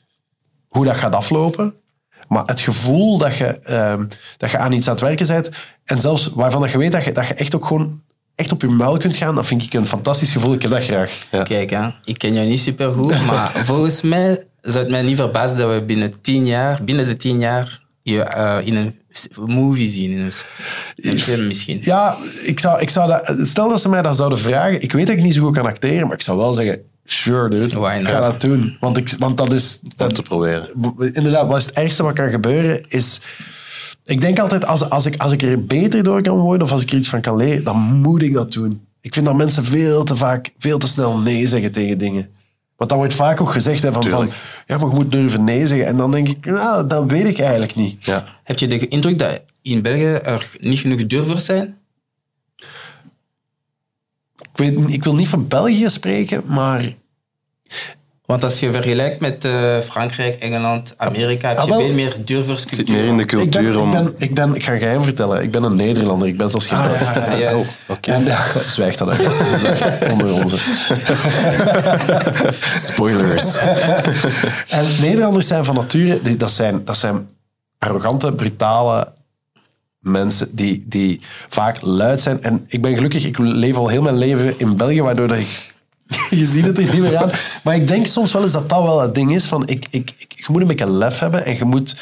hoe 0.67 0.85
dat 0.85 0.95
gaat 0.95 1.15
aflopen, 1.15 1.73
maar 2.27 2.43
het 2.45 2.59
gevoel 2.59 3.17
dat 3.17 3.37
je, 3.37 3.45
ehm, 3.45 4.05
dat 4.37 4.51
je 4.51 4.57
aan 4.57 4.71
iets 4.71 4.87
aan 4.87 4.93
het 4.93 5.03
werken 5.03 5.27
bent, 5.27 5.49
en 5.85 6.01
zelfs 6.01 6.31
waarvan 6.33 6.61
dat 6.61 6.71
je 6.71 6.77
weet 6.77 6.91
dat 6.91 7.03
je, 7.03 7.11
dat 7.11 7.27
je 7.27 7.33
echt 7.33 7.55
ook 7.55 7.65
gewoon 7.65 8.01
echt 8.35 8.51
op 8.51 8.61
je 8.61 8.67
muil 8.67 8.97
kunt 8.97 9.15
gaan, 9.15 9.35
dat 9.35 9.47
vind 9.47 9.63
ik 9.63 9.73
een 9.73 9.87
fantastisch 9.87 10.31
gevoel. 10.31 10.53
Ik 10.53 10.61
heb 10.61 10.71
dat 10.71 10.83
graag. 10.83 11.17
Ja. 11.31 11.43
Kijk, 11.43 11.69
hè, 11.69 11.89
ik 12.03 12.17
ken 12.17 12.33
jou 12.33 12.47
niet 12.47 12.59
super 12.59 12.93
goed, 12.93 13.25
maar 13.29 13.61
volgens 13.65 14.01
mij 14.01 14.47
zou 14.61 14.77
het 14.77 14.89
mij 14.89 15.01
niet 15.01 15.15
verbazen 15.15 15.57
dat 15.57 15.73
we 15.73 15.85
binnen 15.85 16.21
tien 16.21 16.45
jaar, 16.45 16.83
binnen 16.83 17.05
de 17.05 17.15
tien 17.15 17.39
jaar, 17.39 17.85
je 18.01 18.23
eh, 18.23 18.57
in 18.63 18.75
een 18.75 18.99
movie 19.35 19.89
zien. 19.89 20.11
In 20.11 20.31
een 20.95 21.19
film 21.19 21.47
misschien. 21.47 21.77
Ja, 21.81 22.17
ik 22.41 22.59
zou, 22.59 22.81
ik 22.81 22.89
zou 22.89 23.07
dat, 23.07 23.47
stel 23.47 23.69
dat 23.69 23.81
ze 23.81 23.89
mij 23.89 24.01
dat 24.01 24.15
zouden 24.15 24.39
vragen. 24.39 24.81
Ik 24.81 24.91
weet 24.91 25.07
dat 25.07 25.15
ik 25.15 25.23
niet 25.23 25.33
zo 25.33 25.43
goed 25.43 25.55
kan 25.55 25.65
acteren, 25.65 26.07
maar 26.07 26.15
ik 26.15 26.21
zou 26.21 26.37
wel 26.37 26.53
zeggen, 26.53 26.81
sure 27.11 27.49
dude, 27.49 27.79
Why 27.79 27.97
not? 27.97 28.11
ga 28.11 28.21
dat 28.21 28.41
doen. 28.41 28.77
Want, 28.79 28.97
ik, 28.97 29.15
want 29.19 29.37
dat 29.37 29.53
is... 29.53 29.79
Om 29.97 30.13
te 30.13 30.21
proberen. 30.21 30.69
inderdaad, 31.13 31.47
wat 31.47 31.57
is 31.57 31.65
het 31.65 31.75
ergste 31.75 32.03
wat 32.03 32.13
kan 32.13 32.29
gebeuren, 32.29 32.85
is... 32.87 33.21
Ik 34.05 34.21
denk 34.21 34.39
altijd, 34.39 34.65
als, 34.65 34.89
als, 34.89 35.05
ik, 35.05 35.17
als 35.17 35.31
ik 35.31 35.41
er 35.41 35.65
beter 35.65 36.03
door 36.03 36.21
kan 36.21 36.37
worden, 36.37 36.67
of 36.67 36.71
als 36.71 36.81
ik 36.81 36.89
er 36.89 36.97
iets 36.97 37.09
van 37.09 37.21
kan 37.21 37.35
leren, 37.35 37.63
dan 37.63 37.77
moet 37.77 38.21
ik 38.21 38.33
dat 38.33 38.51
doen. 38.51 38.87
Ik 39.01 39.13
vind 39.13 39.25
dat 39.25 39.35
mensen 39.35 39.63
veel 39.63 40.03
te 40.03 40.15
vaak, 40.15 40.53
veel 40.59 40.77
te 40.77 40.87
snel 40.87 41.17
nee 41.17 41.47
zeggen 41.47 41.71
tegen 41.71 41.97
dingen. 41.97 42.29
Want 42.77 42.89
dat 42.89 42.99
wordt 42.99 43.13
vaak 43.13 43.41
ook 43.41 43.51
gezegd, 43.51 43.83
hè, 43.83 43.91
van, 43.91 44.03
van 44.03 44.29
ja, 44.65 44.77
maar 44.77 44.89
je 44.89 44.95
moet 44.95 45.11
durven 45.11 45.43
nee 45.43 45.67
zeggen. 45.67 45.87
En 45.87 45.97
dan 45.97 46.11
denk 46.11 46.27
ik, 46.27 46.45
nou, 46.45 46.87
dat 46.87 47.11
weet 47.11 47.27
ik 47.27 47.39
eigenlijk 47.39 47.75
niet. 47.75 48.05
Ja. 48.05 48.25
Heb 48.43 48.59
je 48.59 48.67
de 48.67 48.87
indruk 48.87 49.19
dat 49.19 49.41
in 49.61 49.81
België 49.81 50.13
er 50.13 50.51
niet 50.59 50.79
genoeg 50.79 51.05
durvers 51.05 51.45
zijn? 51.45 51.76
Ik, 54.57 54.63
weet, 54.63 54.93
ik 54.93 55.03
wil 55.03 55.15
niet 55.15 55.27
van 55.27 55.47
België 55.47 55.89
spreken, 55.89 56.41
maar 56.45 56.93
Want 58.25 58.43
als 58.43 58.59
je 58.59 58.71
vergelijkt 58.71 59.19
met 59.19 59.45
eh, 59.45 59.79
Frankrijk, 59.79 60.35
Engeland, 60.35 60.93
Amerika, 60.97 61.47
heb 61.47 61.57
Ah, 61.57 61.67
je 61.67 61.73
veel 61.73 61.93
meer 61.93 62.15
durvers 62.25 62.63
Het 62.63 62.75
zit 62.75 62.89
meer 62.89 63.05
in 63.05 63.17
de 63.17 63.23
ik 63.23 63.29
ben, 63.29 63.39
cultuur 63.39 63.83
ik, 63.83 63.91
ben, 63.91 64.13
ik 64.17 64.33
ben, 64.33 64.55
ik 64.55 64.65
ga 64.65 64.77
geheim 64.77 65.03
vertellen, 65.03 65.41
ik 65.41 65.51
ben 65.51 65.63
een 65.63 65.75
Nederlander, 65.75 66.27
ik 66.27 66.37
ben 66.37 66.49
zelfs 66.49 66.67
geen 66.67 66.81
Belg. 66.81 66.99
ja, 66.99 67.33
ja. 67.33 67.55
Oh, 67.57 67.65
oké. 67.87 68.11
En 68.11 68.25
ja, 68.25 68.39
zwijg 68.67 68.95
dat 68.95 69.09
uit. 69.09 69.41
Onder 70.11 70.33
onze. 70.33 70.57
Spoilers. 72.77 73.57
En 74.67 74.85
Nederlanders 75.01 75.47
zijn 75.47 75.65
van 75.65 75.75
nature, 75.75 76.37
dat 76.37 76.51
zijn, 76.51 76.85
dat 76.85 76.97
zijn 76.97 77.27
arrogante, 77.77 78.33
brutale 78.33 79.15
mensen 80.07 80.55
die, 80.55 80.85
die 80.87 81.21
vaak 81.47 81.77
luid 81.81 82.21
zijn. 82.21 82.43
En 82.43 82.65
ik 82.67 82.81
ben 82.81 82.95
gelukkig, 82.95 83.25
ik 83.25 83.37
leef 83.37 83.75
al 83.75 83.87
heel 83.87 84.01
mijn 84.01 84.17
leven 84.17 84.59
in 84.59 84.77
België, 84.77 85.01
waardoor 85.01 85.27
dat 85.27 85.37
ik... 85.37 85.75
Je 86.29 86.45
ziet 86.45 86.65
het 86.65 86.77
er 86.77 86.93
niet 86.93 87.01
meer 87.01 87.17
aan. 87.17 87.31
Maar 87.63 87.75
ik 87.75 87.87
denk 87.87 88.05
soms 88.05 88.33
wel 88.33 88.41
eens 88.41 88.51
dat 88.51 88.69
dat 88.69 88.83
wel 88.83 89.01
het 89.01 89.15
ding 89.15 89.33
is. 89.33 89.45
Van 89.45 89.67
ik, 89.67 89.85
ik, 89.89 90.13
ik, 90.17 90.33
je 90.35 90.45
moet 90.47 90.61
een 90.61 90.67
beetje 90.67 90.91
lef 90.91 91.19
hebben 91.19 91.45
en 91.45 91.55
je 91.55 91.65
moet, 91.65 92.01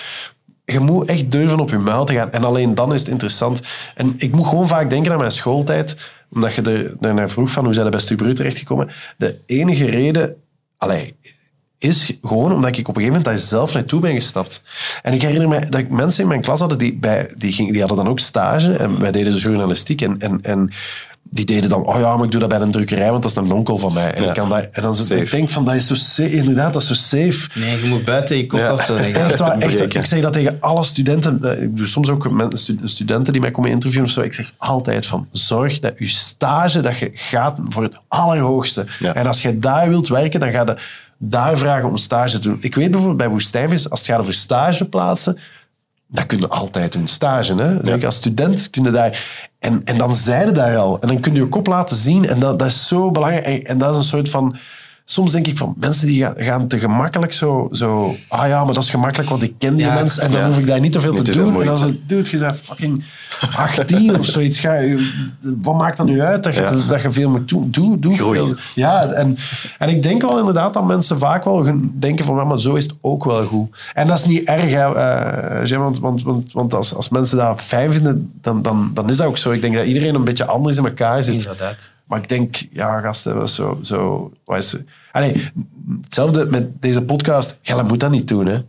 je 0.66 0.80
moet 0.80 1.08
echt 1.08 1.32
durven 1.32 1.60
op 1.60 1.70
je 1.70 1.78
muil 1.78 2.06
te 2.06 2.14
gaan. 2.14 2.32
En 2.32 2.44
alleen 2.44 2.76
dan 2.76 2.94
is 2.94 3.00
het 3.00 3.10
interessant. 3.10 3.62
En 3.96 4.14
ik 4.18 4.32
moet 4.32 4.48
gewoon 4.48 4.68
vaak 4.68 4.90
denken 4.90 5.12
aan 5.12 5.18
mijn 5.18 5.32
schooltijd. 5.32 5.98
Omdat 6.34 6.54
je 6.54 6.62
er, 6.62 6.94
daarnaar 7.00 7.30
vroeg 7.30 7.52
van 7.52 7.64
hoe 7.66 7.74
zijn 7.74 7.86
de 7.86 7.92
beste 7.92 8.16
Brut 8.16 8.36
terechtgekomen. 8.36 8.92
De 9.18 9.40
enige 9.46 9.86
reden... 9.86 10.36
Allee, 10.78 11.16
is 11.86 12.18
gewoon 12.24 12.52
omdat 12.54 12.78
ik 12.78 12.88
op 12.88 12.96
een 12.96 13.02
gegeven 13.02 13.08
moment 13.22 13.26
daar 13.26 13.38
zelf 13.38 13.74
naartoe 13.74 14.00
ben 14.00 14.14
gestapt. 14.14 14.62
En 15.02 15.14
ik 15.14 15.22
herinner 15.22 15.48
me 15.48 15.60
dat 15.70 15.80
ik 15.80 15.90
mensen 15.90 16.22
in 16.24 16.30
mijn 16.30 16.42
klas 16.42 16.60
hadden 16.60 16.78
die, 16.78 16.98
bij, 16.98 17.30
die, 17.38 17.52
ging, 17.52 17.70
die 17.72 17.80
hadden 17.80 17.98
dan 17.98 18.08
ook 18.08 18.20
stage 18.20 18.74
en 18.74 19.00
wij 19.00 19.12
deden 19.12 19.34
de 19.34 19.40
journalistiek. 19.40 20.02
En, 20.02 20.20
en, 20.20 20.40
en 20.42 20.70
die 21.30 21.46
deden 21.46 21.70
dan, 21.70 21.86
oh 21.86 22.00
ja, 22.00 22.16
maar 22.16 22.26
ik 22.26 22.32
doe 22.32 22.40
dat 22.40 22.50
bij 22.50 22.60
een 22.60 22.72
drukkerij, 22.72 23.10
want 23.12 23.22
dat 23.22 23.32
is 23.32 23.38
een 23.38 23.52
onkel 23.52 23.78
van 23.78 23.94
mij. 23.94 24.14
En, 24.14 24.22
Ja. 24.24 24.28
ik, 24.30 24.34
kan 24.36 24.50
dat, 24.50 24.68
en 24.72 24.82
dan 24.82 24.96
zo, 24.96 25.16
ik 25.16 25.32
denk 25.32 25.50
van, 25.50 25.66
dat 25.66 25.76
is 25.76 25.88
zo 25.88 25.96
safe, 25.96 26.32
inderdaad, 26.32 26.74
dat 26.74 26.82
is 26.82 26.88
zo 26.88 26.94
safe. 26.94 27.60
Nee, 27.60 27.82
je 27.82 27.88
moet 27.88 28.06
buiten 28.06 28.38
je 28.38 28.46
kop 28.48 28.60
Ja. 28.60 28.78
zo. 28.78 28.96
Echt 28.96 29.40
waar, 29.40 29.58
echt, 29.58 29.76
Breken. 29.78 30.00
ik 30.00 30.06
zeg 30.06 30.22
dat 30.22 30.34
tegen 30.34 30.58
alle 30.60 30.84
studenten. 30.84 31.40
eh, 31.58 31.62
Ik 31.64 31.78
doe 31.78 31.88
soms 31.88 32.10
ook 32.10 32.30
studenten 32.84 33.34
die 33.34 33.42
mij 33.42 33.52
komen 33.52 33.72
interviewen 33.72 34.08
of 34.08 34.14
zo. 34.14 34.22
Ik 34.22 34.34
zeg 34.34 34.54
altijd 34.58 35.06
van, 35.06 35.28
zorg 35.32 35.80
dat 35.80 35.94
je 35.98 36.08
stage, 36.08 36.82
dat 36.82 36.98
je 36.98 37.10
gaat 37.14 37.58
voor 37.70 37.84
het 37.84 38.00
allerhoogste. 38.08 38.86
Ja. 39.00 39.14
En 39.16 39.28
als 39.28 39.42
je 39.42 39.58
daar 39.58 39.90
wilt 39.90 40.08
werken, 40.08 40.40
dan 40.40 40.52
ga 40.52 40.60
je 40.66 40.78
daar 41.18 41.58
vragen 41.58 41.90
om 41.90 41.98
stage 41.98 42.40
te 42.40 42.50
doen. 42.50 42.58
Ik 42.62 42.76
weet 42.76 42.90
bijvoorbeeld 42.90 43.18
bij 43.18 43.30
Woestijnvis, 43.30 43.90
als 43.90 44.00
het 44.00 44.10
gaat 44.10 44.20
over 44.20 44.34
stageplaatsen, 44.34 45.40
dat 46.08 46.26
kun 46.26 46.40
je 46.40 46.48
altijd 46.48 46.92
doen, 46.92 47.08
stage. 47.08 47.56
Hè? 47.56 48.06
Als 48.06 48.16
student 48.16 48.70
kun 48.70 48.84
je 48.84 48.92
daar... 48.92 49.26
En, 49.60 49.82
en 49.86 49.98
dan 49.98 50.16
je 50.26 50.52
daar 50.52 50.78
al. 50.78 51.00
En 51.02 51.08
dan 51.08 51.20
kun 51.20 51.34
je 51.34 51.40
je 51.40 51.48
kop 51.48 51.68
laten 51.68 51.98
zien. 51.98 52.28
En 52.28 52.40
dat, 52.40 52.60
dat 52.60 52.68
is 52.68 52.88
zo 52.88 53.12
belangrijk. 53.12 53.46
En, 53.46 53.64
en 53.64 53.78
dat 53.78 53.92
is 53.92 53.98
een 53.98 54.04
soort 54.04 54.30
van... 54.30 54.58
Soms 55.08 55.32
denk 55.32 55.48
ik 55.48 55.58
van, 55.58 55.74
mensen 55.78 56.08
die 56.08 56.22
gaan, 56.24 56.34
gaan 56.38 56.68
te 56.68 56.80
gemakkelijk 56.80 57.34
zo, 57.34 57.68
zo... 57.72 58.16
Ah 58.28 58.48
ja, 58.48 58.64
maar 58.64 58.74
dat 58.74 58.84
is 58.84 58.90
gemakkelijk, 58.90 59.30
want 59.30 59.44
ik 59.44 59.54
ken 59.58 59.76
die 59.76 59.86
Ja, 59.86 59.94
mensen. 59.94 60.24
En 60.24 60.32
dan 60.32 60.40
ja. 60.40 60.46
hoef 60.48 60.58
ik 60.58 60.68
daar 60.68 60.80
niet 60.80 60.92
te 60.92 61.00
veel 61.00 61.14
Niet 61.14 61.26
te 61.26 61.32
te 61.32 61.38
veel 61.38 61.52
doen. 61.52 61.60
En 61.62 61.66
dan 61.68 61.78
zo, 61.78 61.94
dude, 62.06 62.30
je 62.32 62.38
bent 62.38 62.56
fucking 62.60 63.04
18 63.56 64.20
of 64.20 64.26
zoiets. 64.26 64.60
Ga, 64.60 64.74
je- 64.74 65.30
wat 65.62 65.76
maakt 65.78 65.98
dat 65.98 66.06
nu 66.06 66.22
uit 66.22 66.44
dat 66.44 66.54
je, 66.56 66.62
Ja. 66.62 66.72
dat 66.88 67.02
je 67.02 67.12
veel 67.12 67.30
moet 67.30 67.50
doen? 67.50 67.72
Doe, 67.72 68.00
doe 68.00 68.16
veel. 68.16 68.54
Ja, 68.76 69.06
en, 69.08 69.38
en 69.78 69.90
ik 69.90 70.04
denk 70.04 70.22
wel 70.22 70.40
inderdaad 70.40 70.74
dat 70.74 70.86
mensen 70.86 71.20
vaak 71.20 71.44
wel 71.44 71.64
gaan 71.64 71.92
denken 72.00 72.26
van, 72.26 72.48
maar 72.48 72.60
zo 72.60 72.76
is 72.76 72.84
het 72.84 72.96
ook 73.02 73.24
wel 73.24 73.46
goed. 73.46 73.78
En 73.94 74.08
dat 74.08 74.18
is 74.18 74.26
niet 74.26 74.44
erg, 74.48 74.72
hè, 74.72 74.96
eh, 74.96 75.78
want, 75.78 76.00
want, 76.00 76.24
want, 76.24 76.52
want 76.52 76.74
als, 76.74 76.96
als 76.96 77.10
mensen 77.10 77.38
dat 77.38 77.62
fijn 77.62 77.94
vinden, 77.94 78.32
dan, 78.42 78.62
dan, 78.62 78.92
dan 78.94 79.10
is 79.10 79.18
dat 79.18 79.28
ook 79.28 79.38
zo. 79.38 79.52
Ik 79.52 79.62
denk 79.62 79.74
dat 79.76 79.86
iedereen 79.86 80.16
een 80.16 80.24
beetje 80.24 80.46
anders 80.46 80.78
in 80.78 80.86
elkaar 80.86 81.24
zit. 81.24 81.34
Inderdaad. 81.34 81.94
Maar 82.06 82.20
ik 82.20 82.30
denk, 82.30 82.56
ja, 82.72 83.00
gasten, 83.00 83.36
dat 83.36 83.44
is 83.44 83.56
zo... 83.56 83.80
zo 83.82 84.32
wat 84.46 84.58
is, 84.58 84.76
Allee, 85.12 85.52
hetzelfde 86.02 86.46
met 86.46 86.82
deze 86.82 87.02
podcast. 87.02 87.58
Jij 87.62 87.84
moet 87.84 88.00
dat 88.00 88.12
niet 88.12 88.28
doen, 88.28 88.46
hè. 88.46 88.60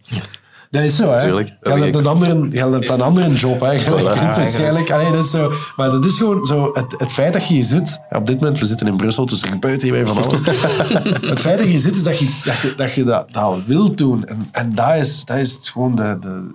Dat 0.70 0.82
is 0.82 0.96
zo, 0.96 1.10
hè. 1.10 1.18
Tuurlijk, 1.18 1.56
Jij 1.60 1.78
hebt 1.78 1.94
een 1.94 2.06
andere, 2.06 2.48
jij 2.48 2.68
hebt 2.68 2.88
een 2.88 3.00
andere 3.00 3.34
job, 3.34 3.60
hè. 3.60 3.80
Voilà. 3.80 4.02
waarschijnlijk... 4.02 4.90
Allee, 4.90 5.12
dat 5.12 5.24
is 5.24 5.30
zo... 5.30 5.52
Maar 5.76 5.90
dat 5.90 6.04
is 6.04 6.18
gewoon 6.18 6.46
zo... 6.46 6.70
Het, 6.72 6.94
het 6.98 7.12
feit 7.12 7.32
dat 7.32 7.48
je 7.48 7.54
hier 7.54 7.64
zit... 7.64 8.00
Op 8.10 8.26
dit 8.26 8.40
moment, 8.40 8.58
we 8.58 8.66
zitten 8.66 8.86
in 8.86 8.96
Brussel, 8.96 9.26
dus 9.26 9.42
er 9.42 9.48
gebeurt 9.48 9.82
hier 9.82 9.92
weer 9.92 10.06
van 10.06 10.24
alles. 10.24 10.38
het 11.32 11.40
feit 11.40 11.58
dat 11.58 11.66
je 11.66 11.70
hier 11.72 11.78
zit, 11.78 11.96
is 11.96 12.02
dat 12.02 12.18
je 12.18 12.24
dat, 12.44 12.58
je, 12.60 12.74
dat, 12.74 12.94
je 12.94 13.04
dat, 13.04 13.32
dat 13.32 13.64
wilt 13.66 13.98
doen. 13.98 14.24
En, 14.24 14.48
en 14.52 14.74
dat, 14.74 14.94
is, 14.94 15.24
dat 15.24 15.36
is 15.36 15.58
gewoon 15.62 15.96
de, 15.96 16.16
de, 16.20 16.50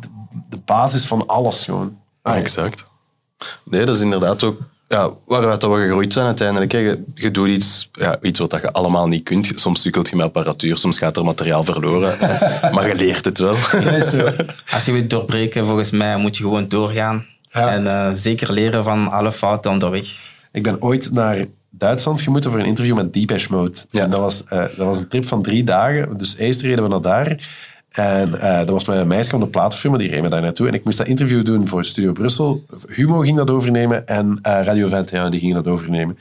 de, 0.00 0.08
de 0.48 0.58
basis 0.64 1.06
van 1.06 1.26
alles, 1.26 1.64
gewoon. 1.64 1.96
Ah, 2.22 2.36
exact. 2.36 2.86
Nee, 3.64 3.84
dat 3.84 3.96
is 3.96 4.02
inderdaad 4.02 4.42
ook 4.42 4.60
ja, 4.90 5.10
waaruit 5.26 5.60
dat 5.60 5.70
we 5.70 5.76
gegroeid 5.76 6.12
zijn 6.12 6.26
uiteindelijk. 6.26 6.72
Hè. 6.72 6.78
Je, 6.78 7.04
je 7.14 7.30
doet 7.30 7.48
iets, 7.48 7.90
ja, 7.92 8.18
iets 8.22 8.38
wat 8.38 8.50
dat 8.50 8.60
je 8.60 8.72
allemaal 8.72 9.08
niet 9.08 9.22
kunt. 9.22 9.52
Soms 9.54 9.80
sukkelt 9.80 10.08
je 10.08 10.16
met 10.16 10.24
apparatuur, 10.24 10.78
soms 10.78 10.98
gaat 10.98 11.16
er 11.16 11.24
materiaal 11.24 11.64
verloren. 11.64 12.18
maar 12.74 12.88
je 12.88 12.94
leert 12.94 13.24
het 13.24 13.38
wel. 13.38 13.54
Is 13.96 14.10
zo. 14.10 14.30
Als 14.74 14.84
je 14.84 14.92
wilt 14.92 15.10
doorbreken, 15.10 15.66
volgens 15.66 15.90
mij 15.90 16.16
moet 16.16 16.36
je 16.36 16.42
gewoon 16.42 16.68
doorgaan. 16.68 17.26
Ja. 17.50 17.68
En 17.68 17.86
eh, 17.86 18.10
zeker 18.12 18.52
leren 18.52 18.84
van 18.84 19.10
alle 19.10 19.32
fouten 19.32 19.70
onderweg. 19.70 20.04
Ik 20.52 20.62
ben 20.62 20.82
ooit 20.82 21.12
naar 21.12 21.46
Duitsland 21.70 22.20
gemoeten 22.20 22.50
voor 22.50 22.60
een 22.60 22.66
interview 22.66 22.96
met 22.96 23.12
Deepesh 23.12 23.46
Mode. 23.46 23.76
Ja. 23.90 24.02
En 24.02 24.10
dat 24.10 24.20
was, 24.20 24.44
eh, 24.44 24.58
dat 24.58 24.86
was 24.86 24.98
een 24.98 25.08
trip 25.08 25.26
van 25.26 25.42
drie 25.42 25.64
dagen. 25.64 26.16
Dus 26.16 26.36
eerst 26.36 26.62
reden 26.62 26.82
we 26.82 26.90
naar 26.90 27.00
daar. 27.00 27.26
En 27.90 28.40
eh, 28.40 28.58
dat 28.58 28.68
was 28.68 28.84
met 28.84 29.06
meisje 29.06 29.30
van 29.30 29.40
de 29.40 29.46
platenfirma, 29.46 29.96
die 29.96 30.10
reed 30.10 30.22
me 30.22 30.28
daar 30.28 30.42
naartoe. 30.42 30.68
En 30.68 30.74
ik 30.74 30.84
moest 30.84 30.98
dat 30.98 31.06
interview 31.06 31.44
doen 31.44 31.68
voor 31.68 31.84
Studio 31.84 32.12
Brussel. 32.12 32.64
Humo 32.88 33.18
ging 33.18 33.36
dat 33.36 33.50
overnemen 33.50 34.06
en 34.06 34.38
eh, 34.42 34.60
Radio 34.62 34.84
21 34.86 35.30
die 35.30 35.40
ging 35.40 35.54
dat 35.54 35.68
overnemen. 35.68 36.18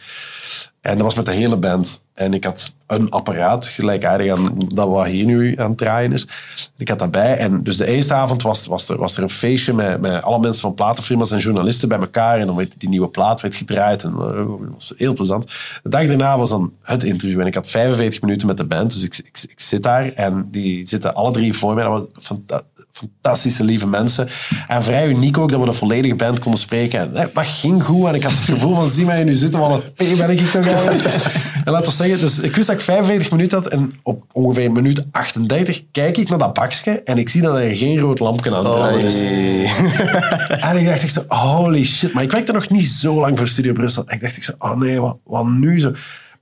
En 0.82 0.96
dat 0.96 1.02
was 1.02 1.15
met 1.15 1.26
de 1.26 1.32
hele 1.32 1.58
band. 1.58 2.02
En 2.13 2.34
ik 2.34 2.44
had 2.44 2.76
een 2.88 3.10
apparaat, 3.10 3.68
gelijkaardig 3.68 4.38
aan 4.38 4.54
dat 4.74 4.88
wat 4.88 5.06
hier 5.06 5.26
nu 5.26 5.56
aan 5.58 5.70
het 5.70 5.78
draaien 5.78 6.12
is. 6.12 6.28
Ik 6.78 6.89
had 6.89 7.00
dat 7.00 7.12
bij. 7.12 7.38
En 7.38 7.63
dus 7.63 7.78
de 7.78 7.86
eerste 7.86 8.13
avond 8.13 8.42
was, 8.42 8.65
was, 8.65 8.89
er, 8.89 8.98
was 8.98 9.18
er 9.18 9.24
een 9.24 9.30
feestje 9.30 9.74
met, 9.74 10.02
met 10.02 10.24
alle 10.24 10.39
mensen 10.39 10.62
van 10.62 10.74
platenfirma's 10.74 11.32
en 11.32 11.38
journalisten 11.38 11.89
bij 11.89 12.00
elkaar. 12.00 12.39
En 12.39 12.46
dan 12.46 12.56
werd 12.56 12.74
die 12.78 12.89
nieuwe 12.89 13.08
plaat 13.08 13.42
werd 13.42 13.56
gedraaid. 13.56 14.04
En 14.04 14.12
eh, 14.12 14.46
was 14.74 14.94
heel 14.98 15.13
plezant. 15.13 15.46
De 15.84 15.89
dag 15.89 16.08
daarna 16.08 16.38
was 16.38 16.50
dan 16.50 16.74
het 16.82 17.04
interview. 17.04 17.39
En 17.39 17.48
ik 17.48 17.56
had 17.56 17.68
45 17.68 18.22
minuten 18.22 18.48
met 18.48 18.58
de 18.58 18.65
band. 18.65 18.92
Dus 18.94 19.04
ik, 19.04 19.18
ik, 19.18 19.46
ik 19.50 19.60
zit 19.60 19.84
daar 19.84 20.13
en 20.13 20.48
die 20.52 20.88
zitten 20.88 21.15
alle 21.15 21.32
drie 21.32 21.54
voor 21.54 21.74
mij. 21.74 21.84
Dat 21.84 21.92
waren 21.92 22.10
fanta- 22.20 22.63
fantastische, 22.92 23.63
lieve 23.63 23.88
mensen. 23.88 24.30
En 24.68 24.84
vrij 24.84 25.08
uniek 25.08 25.38
ook 25.38 25.52
dat 25.52 25.60
we 25.60 25.65
de 25.65 25.74
volledige 25.74 26.15
band 26.15 26.39
konden 26.39 26.60
spreken. 26.60 27.00
En 27.00 27.32
dat 27.34 27.46
ging 27.46 27.84
goed. 27.84 28.08
En 28.08 28.15
ik 28.15 28.24
had 28.24 28.32
het 28.32 28.42
gevoel 28.42 28.76
van, 28.76 28.89
zie 28.89 29.06
mij 29.06 29.24
nu 29.24 29.34
zitten. 29.34 29.60
Wat 29.60 29.84
een 29.96 30.18
ben 30.18 30.30
ik 30.30 30.39
toch 30.39 30.65
En 31.65 31.71
laten 31.71 31.91
we 31.91 31.97
zeggen, 31.97 32.21
dus 32.21 32.39
ik 32.39 32.55
wist 32.55 32.67
dat 32.67 32.75
ik 32.75 32.82
45 32.82 33.32
minuten 33.32 33.58
had. 33.58 33.71
En 33.71 33.93
op 34.03 34.23
ongeveer 34.34 34.71
minuut 34.71 35.05
38 35.12 35.84
kijk 35.91 36.17
ik 36.17 36.29
naar 36.29 36.39
dat 36.39 36.53
bakje. 36.53 37.01
En 37.03 37.17
ik 37.17 37.29
zie 37.29 37.41
dat 37.41 37.55
er 37.55 37.75
geen 37.75 37.99
rood 37.99 38.19
lampje 38.19 38.55
aan 38.55 38.93
het 38.93 39.03
is. 39.03 39.21
En 40.69 40.77
ik 40.77 40.86
dacht 40.86 41.03
ik 41.03 41.10
zo, 41.10 41.23
holy 41.27 41.86
shit. 41.86 42.13
Maar 42.13 42.23
ik 42.23 42.32
werkte 42.32 42.51
nog 42.51 42.69
niet 42.69 42.88
zo 42.88 43.19
lang 43.19 43.38
voor 43.38 43.47
Studio 43.47 43.73
Brussel. 43.73 44.05
En 44.05 44.15
ik 44.15 44.21
dacht 44.21 44.38
ik 44.38 44.43
zo, 44.43 44.51
oh 44.60 44.75
nee, 44.75 45.01
wat, 45.01 45.17
wat 45.23 45.47
nu 45.47 45.79
zo? 45.79 45.91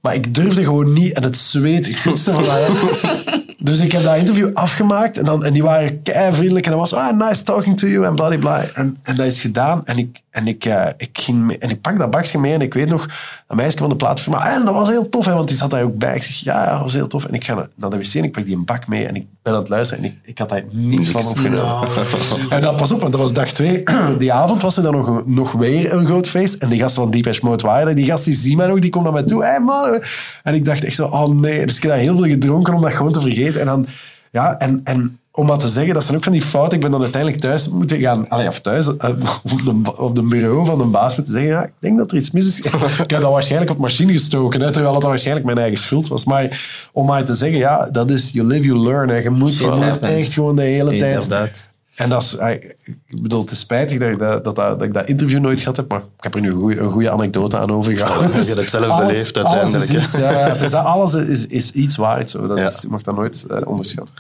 Maar 0.02 0.16
ik 0.16 0.34
durfde 0.34 0.64
gewoon 0.64 0.94
niet 0.94 1.14
en 1.14 1.24
het 1.24 1.38
zweet 1.38 1.88
gutste 1.88 2.34
van 2.34 2.46
mij. 2.46 2.68
Dus 3.60 3.80
ik 3.80 3.92
heb 3.92 4.04
dat 4.04 4.16
interview 4.16 4.50
afgemaakt 4.54 5.18
en, 5.18 5.26
dan, 5.26 5.46
en 5.46 5.54
die 5.54 5.64
waren 5.64 6.02
kei 6.04 6.36
vriendelijk. 6.36 6.66
En 6.66 6.72
dan 6.72 6.80
was 6.80 6.94
ah, 6.94 7.18
nice 7.18 7.44
talking 7.44 7.78
to 7.78 7.88
you 7.88 8.06
en 8.06 8.16
bladibla. 8.16 8.64
En, 8.74 8.98
en 9.04 9.16
dat 9.16 9.26
is 9.26 9.42
gedaan. 9.42 9.86
En 9.86 9.98
ik, 9.98 10.22
en 10.38 10.48
ik, 10.48 10.66
eh, 10.66 10.88
ik 10.98 11.10
ging 11.14 11.38
mee, 11.38 11.58
en 11.58 11.70
ik 11.70 11.82
pak 11.82 11.98
dat 11.98 12.12
bakje 12.12 12.40
mee 12.40 12.54
en 12.54 12.62
ik 12.62 12.74
weet 12.74 12.90
nog, 12.90 13.08
een 13.48 13.56
meisje 13.56 13.78
van 13.78 13.90
de 13.90 13.96
plaatfirma, 13.96 14.56
en 14.56 14.66
dat 14.66 14.74
was 14.74 14.90
heel 14.90 15.10
tof, 15.10 15.26
hè, 15.26 15.34
want 15.34 15.48
die 15.48 15.58
zat 15.58 15.70
daar 15.70 15.84
ook 15.84 15.98
bij. 15.98 16.16
Ik 16.16 16.24
zeg, 16.24 16.36
ja, 16.36 16.72
dat 16.72 16.82
was 16.82 16.94
heel 16.94 17.08
tof. 17.08 17.26
En 17.26 17.34
ik 17.34 17.44
ga 17.44 17.54
naar- 17.76 17.90
de 17.90 17.98
wc 17.98 18.14
en 18.14 18.24
ik 18.24 18.32
pak 18.32 18.46
die 18.46 18.56
een 18.56 18.66
bak 18.66 18.88
mee 18.88 19.06
en 19.06 19.16
ik 19.16 19.26
ben 19.42 19.54
aan 19.54 19.60
het 19.60 19.70
luisteren 19.70 20.04
en 20.04 20.10
ik, 20.10 20.18
ik 20.24 20.38
had 20.38 20.50
daar 20.50 20.64
niets 20.72 21.10
van 21.10 21.26
opgenomen. 21.26 21.90
En 22.50 22.62
dan, 22.62 22.76
pas 22.76 22.92
op, 22.92 23.00
want 23.00 23.12
dat 23.12 23.22
was 23.22 23.34
dag 23.34 23.52
twee. 23.52 23.84
Die 24.18 24.34
avond 24.34 24.62
was 24.62 24.78
er 24.78 24.84
dan 24.84 24.92
nog, 24.92 25.26
nog 25.26 25.52
weer 25.52 25.94
een 25.94 26.06
groot 26.06 26.28
feest. 26.28 26.56
En 26.56 26.70
die 26.70 26.80
gasten 26.80 27.02
van 27.02 27.12
Deepesh 27.12 27.40
Mode 27.40 27.64
waren. 27.64 27.96
Die 27.96 28.06
gast 28.06 28.26
die 28.26 28.34
zien 28.34 28.58
mij 28.58 28.68
nog, 28.68 28.80
die 28.80 28.90
komt 28.90 29.04
naar 29.04 29.14
mij 29.14 29.24
toe. 29.24 29.44
Hey 29.44 29.60
man. 29.60 30.04
En 30.44 30.54
ik 30.54 30.66
dacht 30.66 30.84
echt 30.84 30.96
zo, 30.96 31.06
oh 31.06 31.30
nee. 31.30 31.66
Dus 31.66 31.76
ik 31.76 31.82
heb 31.82 31.92
daar 31.92 32.02
heel 32.02 32.16
veel 32.16 32.26
gedronken 32.26 32.74
om 32.74 32.82
dat 32.82 32.94
gewoon 32.94 33.12
te 33.12 33.22
vergeten. 33.22 33.60
En 33.60 33.66
dan, 33.66 33.86
ja, 34.32 34.58
en, 34.58 34.82
en 34.84 35.20
om 35.38 35.46
maar 35.46 35.58
te 35.58 35.68
zeggen, 35.70 35.94
dat 35.94 36.04
zijn 36.04 36.18
ook 36.18 36.24
van 36.24 36.32
die 36.32 36.42
fouten. 36.42 36.74
Ik 36.74 36.82
ben 36.82 36.92
dan 36.92 37.02
uiteindelijk 37.02 37.42
thuis 37.42 37.70
moeten 37.70 38.00
gaan, 38.00 38.30
allee, 38.30 38.48
of 38.48 38.60
thuis, 38.60 38.98
eh, 38.98 39.10
op 39.54 39.66
de, 39.66 39.98
op 39.98 40.16
de 40.16 40.24
bureau 40.24 40.66
van 40.66 40.78
de 40.78 40.84
baas 40.84 41.16
moeten 41.16 41.34
zeggen, 41.34 41.52
ja, 41.52 41.64
ik 41.66 41.72
denk 41.80 41.98
dat 41.98 42.12
er 42.12 42.18
iets 42.18 42.32
mis 42.32 42.48
is. 42.48 42.60
ik 43.04 43.10
heb 43.10 43.22
dat 43.22 43.32
waarschijnlijk 43.32 43.72
op 43.72 43.78
machine 43.78 44.12
gestoken, 44.12 44.62
hè, 44.62 44.72
terwijl 44.72 44.94
het 44.96 45.04
waarschijnlijk 45.04 45.46
mijn 45.46 45.58
eigen 45.58 45.78
schuld 45.78 46.08
was. 46.08 46.26
Maar 46.26 46.66
om 46.94 47.06
maar 47.06 47.24
te 47.26 47.34
zeggen, 47.34 47.58
ja, 47.58 47.90
dat 47.92 48.10
is, 48.10 48.32
you 48.32 48.48
live, 48.48 48.66
you 48.66 48.80
learn. 48.80 49.10
Hè. 49.10 49.16
Je 49.16 49.30
moet, 49.30 49.58
je 49.58 49.68
moet 49.68 50.00
echt 50.00 50.34
gewoon 50.34 50.56
de 50.56 50.62
hele 50.62 50.98
tijd... 50.98 51.70
En 51.96 52.10
dat 52.10 52.22
is, 52.22 52.38
ah, 52.38 52.52
ik 52.52 53.22
bedoel, 53.22 53.42
het 53.42 53.52
is 53.52 53.60
spijtig 53.60 54.00
dat 54.00 54.10
ik 54.10 54.20
dat, 54.20 54.44
dat, 54.44 54.56
dat 54.56 54.82
ik 54.82 54.94
dat 54.94 55.08
interview 55.08 55.40
nooit 55.40 55.60
gehad 55.60 55.76
heb, 55.78 55.90
maar 55.90 56.00
ik 56.00 56.24
heb 56.24 56.36
er 56.36 56.42
nu 56.42 56.80
een 56.80 56.90
goede 56.92 57.12
anekdote 57.12 57.58
aan 57.58 57.72
overgehouden. 57.72 58.46
je 58.46 58.54
hebt 58.54 58.70
zelf 58.70 58.86
Alles- 58.86 59.08
beleefd 59.08 59.38
alles 59.38 59.46
uiteindelijk, 59.54 59.84
Is 59.84 59.96
hè. 59.96 60.02
iets, 60.02 60.18
ja, 60.18 60.50
het 60.50 60.62
is, 60.62 60.74
alles 60.74 61.14
is, 61.14 61.48
is 61.48 61.72
iets 61.72 61.96
waard. 61.96 62.30
Zo. 62.30 62.48
Dat 62.48 62.58
Ja. 62.58 62.68
is, 62.68 62.82
je 62.82 62.88
mag 62.90 63.02
dat 63.02 63.16
nooit 63.16 63.46
eh, 63.50 63.58
onderschatten. 63.66 64.16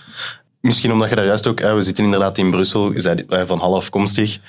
Misschien 0.61 0.91
omdat 0.91 1.09
je 1.09 1.15
daar 1.15 1.25
juist 1.25 1.47
ook... 1.47 1.59
We 1.59 1.81
zitten 1.81 2.03
inderdaad 2.03 2.37
in 2.37 2.51
Brussel. 2.51 2.93
Je 2.93 3.01
zei 3.01 3.25
van 3.27 3.59
half 3.59 3.75
afkomstig. 3.75 4.39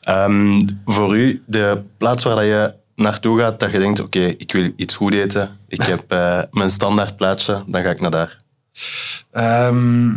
Ehm, 0.00 0.66
voor 0.84 1.16
u, 1.16 1.42
de 1.46 1.82
plaats 1.98 2.24
waar 2.24 2.44
je 2.44 2.74
naartoe 2.94 3.38
gaat, 3.38 3.60
dat 3.60 3.72
je 3.72 3.78
denkt, 3.78 4.00
oké, 4.00 4.20
ik 4.20 4.52
wil 4.52 4.70
iets 4.76 4.94
goed 4.96 5.12
eten. 5.12 5.58
Ik 5.68 5.82
heb 5.82 6.04
eh, 6.08 6.42
mijn 6.50 6.70
standaard 6.70 7.16
plaatsje, 7.16 7.62
dan 7.66 7.82
ga 7.82 7.90
ik 7.90 8.00
naar 8.00 8.10
daar. 8.10 8.41
Ehm, 9.32 10.10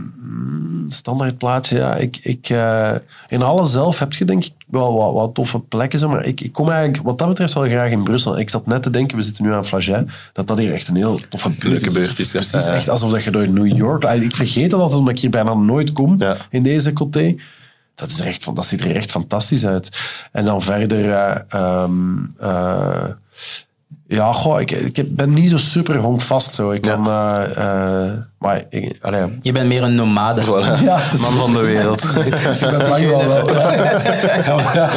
standaard 0.89 1.37
plaatje, 1.37 1.77
ja. 1.77 1.95
Ik, 1.95 2.19
ik, 2.21 2.49
eh, 2.49 2.91
in 3.27 3.41
alle 3.41 3.65
zelf 3.65 3.99
heb 3.99 4.13
je 4.13 4.25
denk 4.25 4.45
ik 4.45 4.51
wel 4.67 4.95
wat, 4.97 5.13
wat 5.13 5.33
toffe 5.33 5.59
plekken, 5.59 5.99
zeg 5.99 6.09
maar 6.09 6.25
ik, 6.25 6.41
ik 6.41 6.51
kom 6.51 6.69
eigenlijk 6.69 7.03
wat 7.03 7.17
dat 7.17 7.27
betreft 7.27 7.53
wel 7.53 7.63
graag 7.67 7.91
in 7.91 8.03
Brussel. 8.03 8.39
Ik 8.39 8.49
zat 8.49 8.65
net 8.67 8.83
te 8.83 8.89
denken, 8.89 9.17
we 9.17 9.23
zitten 9.23 9.43
nu 9.43 9.53
aan 9.53 9.65
Flaget, 9.65 10.07
dat 10.33 10.47
dat 10.47 10.57
hier 10.57 10.73
echt 10.73 10.87
een 10.87 10.95
heel 10.95 11.19
toffe 11.29 11.49
buurt 11.49 11.63
Leuke 11.63 11.91
buurt 11.91 12.19
is, 12.19 12.31
ja. 12.31 12.39
Precies, 12.39 12.65
Ja. 12.65 12.73
echt 12.73 12.89
alsof 12.89 13.11
dat 13.11 13.23
je 13.23 13.31
door 13.31 13.47
New 13.49 13.77
York... 13.77 14.03
Ik 14.03 14.35
vergeet 14.35 14.71
dat 14.71 14.79
altijd, 14.79 14.99
omdat 14.99 15.13
ik 15.15 15.19
hier 15.19 15.29
bijna 15.29 15.53
nooit 15.53 15.91
kom, 15.91 16.15
Ja. 16.19 16.37
in 16.49 16.63
deze 16.63 16.93
coté. 16.93 17.35
Dat, 17.95 18.09
is 18.09 18.19
echt, 18.19 18.55
dat 18.55 18.65
ziet 18.65 18.81
er 18.81 18.95
echt 18.95 19.11
fantastisch 19.11 19.65
uit. 19.65 19.89
En 20.31 20.45
dan 20.45 20.61
verder... 20.61 21.09
ehm, 21.49 21.93
eh, 22.39 23.03
ja, 24.07 24.31
goh, 24.31 24.61
ik, 24.61 24.71
ik 24.71 25.15
ben 25.15 25.33
niet 25.33 25.49
zo 25.49 25.57
super 25.57 25.97
honkvast. 25.97 26.55
Zo. 26.55 26.71
Ik 26.71 26.81
kan... 26.81 27.07
eh, 27.07 27.43
eh, 28.05 28.11
maar 28.39 28.63
ik, 28.69 28.97
allee, 29.01 29.37
Je 29.41 29.51
bent 29.51 29.67
meer 29.67 29.83
een 29.83 29.95
nomade. 29.95 30.41
Voilà. 30.43 30.83
Ja, 30.83 30.97
is- 31.13 31.19
Man 31.21 31.31
van 31.33 31.53
de 31.53 31.59
wereld. 31.59 32.03
ik 32.25 32.59
ben 32.59 32.87
lang 32.89 33.05
wel 33.07 33.27
wel. 33.27 33.49
Ja, 34.73 34.89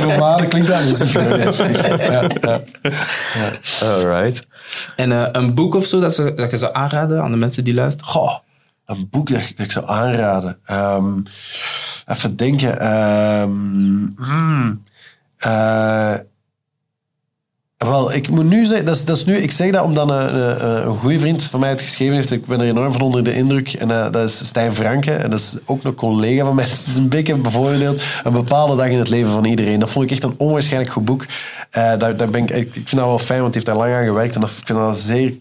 normaal 0.00 0.46
klinkt 0.46 0.68
dat 0.68 0.84
muziek. 0.84 1.08
Ja, 1.10 2.28
ja. 2.40 2.60
Alright. 3.82 4.46
En 4.96 5.12
eh, 5.12 5.28
een 5.32 5.54
boek 5.54 5.74
of 5.74 5.84
zo 5.84 6.00
dat, 6.00 6.14
ze, 6.14 6.32
dat 6.34 6.50
je 6.50 6.56
zou 6.56 6.74
aanraden 6.74 7.22
aan 7.22 7.30
de 7.30 7.36
mensen 7.36 7.64
die 7.64 7.74
luisteren? 7.74 8.06
Goh, 8.08 8.36
een 8.86 9.08
boek 9.10 9.28
dat, 9.30 9.40
ik- 9.40 9.56
dat 9.56 9.66
ik 9.66 9.72
zou 9.72 9.86
aanraden. 9.88 10.58
Ehm, 10.64 11.12
even 12.06 12.36
denken. 12.36 12.80
ehm, 12.80 13.50
hmm, 14.16 14.82
eh, 15.38 16.14
Wel, 17.76 18.12
ik 18.14 18.28
moet 18.28 18.44
nu 18.44 18.64
zeggen, 18.66 18.86
dat 18.86 18.96
is, 18.96 19.04
dat 19.04 19.16
is 19.16 19.24
nu, 19.24 19.36
ik 19.36 19.50
zeg 19.50 19.70
dat 19.72 19.84
omdat 19.84 20.10
een, 20.10 20.36
een, 20.36 20.86
een 20.88 20.96
goede 20.96 21.18
vriend 21.18 21.42
van 21.42 21.60
mij 21.60 21.68
het 21.68 21.80
geschreven 21.80 22.14
heeft. 22.14 22.30
Ik 22.30 22.46
ben 22.46 22.60
er 22.60 22.66
enorm 22.66 22.92
van 22.92 23.00
onder 23.00 23.24
de 23.24 23.34
indruk. 23.34 23.72
En 23.72 23.90
eh, 23.90 24.10
dat 24.12 24.28
is 24.28 24.46
Stijn 24.46 24.74
Franke. 24.74 25.12
En 25.12 25.30
dat 25.30 25.38
is 25.40 25.56
ook 25.64 25.84
een 25.84 25.94
collega 25.94 26.44
van 26.44 26.54
mij. 26.54 26.64
Het 26.70 26.72
is 26.86 26.96
een 26.96 27.08
beetje 27.08 27.36
bijvoorbeeld 27.36 28.02
een 28.24 28.32
bepaalde 28.32 28.76
dag 28.76 28.86
in 28.88 28.98
het 28.98 29.08
leven 29.08 29.32
van 29.32 29.44
iedereen. 29.44 29.78
Dat 29.80 29.90
vond 29.90 30.04
ik 30.04 30.10
echt 30.10 30.22
een 30.22 30.34
onwaarschijnlijk 30.38 30.92
goed 30.92 31.04
boek. 31.04 31.26
Eh, 31.70 31.82
daar, 31.98 32.16
daar 32.16 32.30
ben 32.30 32.42
ik, 32.42 32.50
ik 32.50 32.72
vind 32.72 32.90
dat 32.96 33.04
wel 33.06 33.18
fijn, 33.18 33.40
want 33.40 33.54
hij 33.54 33.62
heeft 33.64 33.66
daar 33.66 33.86
lang 33.88 33.94
aan 34.00 34.04
gewerkt. 34.06 34.34
En 34.34 34.40
dat, 34.40 34.50
ik 34.50 34.66
vind 34.66 34.78
dat 34.78 34.98
zeer 34.98 35.34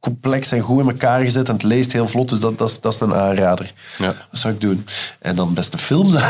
complex 0.00 0.52
en 0.52 0.60
goed 0.60 0.80
in 0.80 0.88
elkaar 0.88 1.20
gezet. 1.20 1.48
En 1.48 1.54
het 1.54 1.62
leest 1.62 1.92
heel 1.92 2.08
vlot, 2.08 2.28
dus 2.28 2.40
dat, 2.40 2.58
dat, 2.58 2.68
is, 2.68 2.80
dat 2.80 2.92
is 2.92 3.00
een 3.00 3.14
aanrader. 3.14 3.72
Ja. 3.98 4.06
Wat 4.06 4.40
zou 4.40 4.54
ik 4.54 4.60
doen? 4.60 4.84
En 5.20 5.36
dan 5.36 5.54
beste 5.54 5.78
films. 5.78 6.12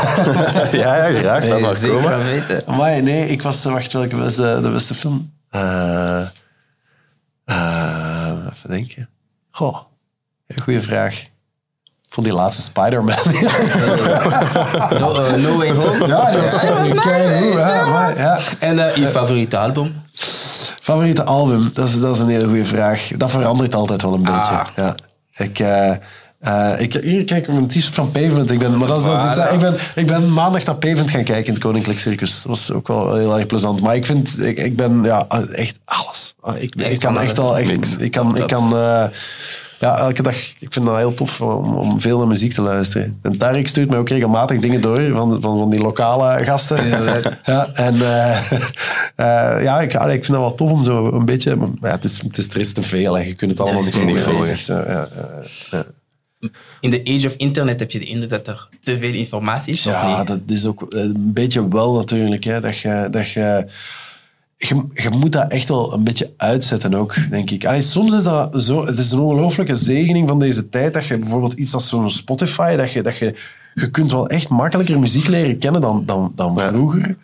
ja, 0.71 0.95
ja, 1.07 1.09
graag. 1.11 1.41
Dat 1.41 1.49
Nee, 1.49 1.61
mag 1.61 1.77
zeker 1.77 2.01
komen. 2.01 2.23
weten. 2.25 2.63
Maar 2.67 3.03
nee, 3.03 3.27
ik 3.27 3.41
was... 3.41 3.63
Wacht, 3.63 3.93
welke 3.93 4.15
was 4.17 4.35
de, 4.35 4.59
de 4.61 4.69
beste 4.69 4.93
film? 4.93 5.37
Eh 5.49 6.25
eh, 7.49 8.31
even 8.53 8.69
denken. 8.69 9.09
Goh, 9.51 9.77
goede 10.63 10.81
vraag. 10.81 11.27
Vond 12.09 12.25
die 12.27 12.35
laatste 12.35 12.61
Spider-Man... 12.61 13.15
No, 14.99 15.23
eh, 15.23 15.33
no 15.33 15.57
Way 15.57 15.71
Home. 15.71 16.07
ja, 16.07 16.29
keigoed. 16.29 16.99
keigoed, 16.99 17.53
ja, 17.53 17.85
maar, 17.85 18.17
ja. 18.17 18.39
En 18.59 18.79
eh, 18.79 18.95
je 18.95 19.07
favoriete 19.07 19.57
album? 19.57 20.03
Favoriete 20.81 21.23
album? 21.23 21.71
Dat 21.73 21.87
is, 21.87 21.99
dat 21.99 22.15
is 22.15 22.21
een 22.21 22.29
hele 22.29 22.47
goede 22.47 22.65
vraag. 22.65 23.11
Dat 23.17 23.31
verandert 23.31 23.75
altijd 23.75 24.01
wel 24.01 24.13
een 24.13 24.21
beetje. 24.21 24.51
Ah. 24.51 24.65
Ja. 24.75 24.95
Ik, 25.35 25.59
eh, 26.39 26.71
ik, 26.77 26.93
hier, 26.93 27.23
kijk, 27.23 27.47
mijn 27.47 27.67
t-shirt 27.67 27.95
van 27.95 28.11
Pavement. 28.11 28.51
Ik 28.51 28.59
ben, 28.59 28.77
maar 28.77 28.87
dat 28.87 28.97
is, 28.97 29.03
dat 29.03 29.23
is 29.23 29.29
iets- 29.29 29.39
Voilà. 29.49 29.53
ik, 29.53 29.59
ben, 29.59 29.75
ik 29.95 30.07
ben 30.07 30.33
maandag 30.33 30.65
naar 30.65 30.75
Pavement 30.75 31.09
gaan 31.11 31.23
kijken 31.23 31.45
in 31.47 31.53
het 31.53 31.61
Koninklijk 31.63 31.99
Circus. 31.99 32.33
Dat 32.35 32.43
was 32.45 32.71
ook 32.71 32.87
wel 32.87 33.15
heel 33.15 33.37
erg 33.37 33.45
plezant. 33.45 33.81
Maar 33.81 33.95
ik 33.95 34.05
vind, 34.05 34.41
ik, 34.43 34.57
ik 34.57 34.75
ben 34.75 35.03
ja, 35.03 35.27
echt 35.51 35.79
alles. 35.85 36.33
Ah, 36.39 36.61
Ik, 36.61 36.75
ik 36.75 36.99
kan 36.99 37.19
echt 37.19 37.39
al, 37.39 37.57
echt, 37.57 38.01
ik 38.01 38.11
kan, 38.11 38.37
ik 38.37 38.47
kan 38.47 38.75
eh, 38.77 39.03
ja, 39.79 39.97
elke 39.97 40.21
dag, 40.23 40.35
ik 40.59 40.67
vind 40.73 40.85
dat 40.85 40.95
heel 40.97 41.13
tof 41.13 41.41
om, 41.41 41.75
om 41.75 42.01
veel 42.01 42.17
naar 42.17 42.27
muziek 42.27 42.53
te 42.53 42.61
luisteren. 42.61 43.19
En 43.21 43.37
Tarek 43.37 43.67
stuurt 43.67 43.89
mij 43.89 43.97
ook 43.99 44.09
regelmatig 44.09 44.59
dingen 44.59 44.81
door 44.81 45.11
van, 45.13 45.41
van, 45.41 45.57
van 45.59 45.69
die 45.69 45.79
lokale 45.81 46.43
gasten. 46.45 46.87
ja, 47.45 47.69
en 47.73 47.93
eh, 47.95 48.39
ja, 49.63 49.81
ik, 49.81 49.93
ik 49.93 50.25
vind 50.25 50.27
dat 50.27 50.39
wel 50.39 50.55
tof 50.55 50.71
om 50.71 50.85
zo 50.85 51.11
een 51.11 51.25
beetje, 51.25 51.55
maar 51.55 51.69
ja, 51.81 51.89
het, 51.89 52.03
is, 52.03 52.21
het, 52.21 52.37
is, 52.37 52.47
er 52.47 52.59
is 52.59 52.73
te 52.73 52.83
veel 52.83 53.17
en 53.17 53.25
je 53.27 53.35
kunt 53.35 53.51
het 53.51 53.59
allemaal 53.59 53.79
is 53.79 53.85
niet 53.95 54.17
volgen. 54.19 54.57
ja, 54.65 54.85
ja, 54.93 55.07
ja. 55.71 55.85
In 56.79 56.89
de 56.89 57.01
age 57.03 57.27
of 57.27 57.33
internet 57.35 57.79
heb 57.79 57.91
je 57.91 57.99
de 57.99 58.05
indruk 58.05 58.29
dat 58.29 58.47
er 58.47 58.69
te 58.83 58.97
veel 58.97 59.13
informatie 59.13 59.73
is? 59.73 59.87
of 59.87 59.93
Ja, 59.93 60.17
niet? 60.17 60.27
dat 60.27 60.39
is 60.45 60.65
ook 60.65 60.93
eh, 60.93 61.01
een 61.01 61.33
beetje 61.33 61.67
wel 61.67 61.95
natuurlijk. 61.95 62.43
Hè, 62.43 62.61
dat 62.61 62.77
je, 62.77 63.07
dat 63.11 63.31
je, 63.31 63.65
je, 64.57 64.87
je 64.93 65.09
moet 65.09 65.31
dat 65.31 65.51
echt 65.51 65.67
wel 65.67 65.93
een 65.93 66.03
beetje 66.03 66.33
uitzetten 66.37 66.93
ook, 66.93 67.29
denk 67.29 67.49
ik. 67.49 67.65
Allee, 67.65 67.81
soms 67.81 68.13
is 68.13 68.23
dat 68.23 68.63
zo... 68.63 68.85
Het 68.85 68.97
is 68.97 69.11
een 69.11 69.19
ongelooflijke 69.19 69.75
zegening 69.75 70.29
van 70.29 70.39
deze 70.39 70.69
tijd 70.69 70.93
dat 70.93 71.05
je 71.05 71.17
bijvoorbeeld 71.17 71.53
iets 71.53 71.73
als 71.73 71.89
zo'n 71.89 72.09
Spotify, 72.09 72.75
dat 72.75 72.91
je, 72.91 73.03
dat 73.03 73.17
je... 73.17 73.35
Je 73.73 73.91
kunt 73.91 74.11
wel 74.11 74.27
echt 74.27 74.49
makkelijker 74.49 74.99
muziek 74.99 75.27
leren 75.27 75.57
kennen 75.57 75.81
dan, 75.81 76.05
dan, 76.05 76.31
dan 76.35 76.59
vroeger. 76.59 77.17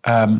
Ehm, 0.00 0.36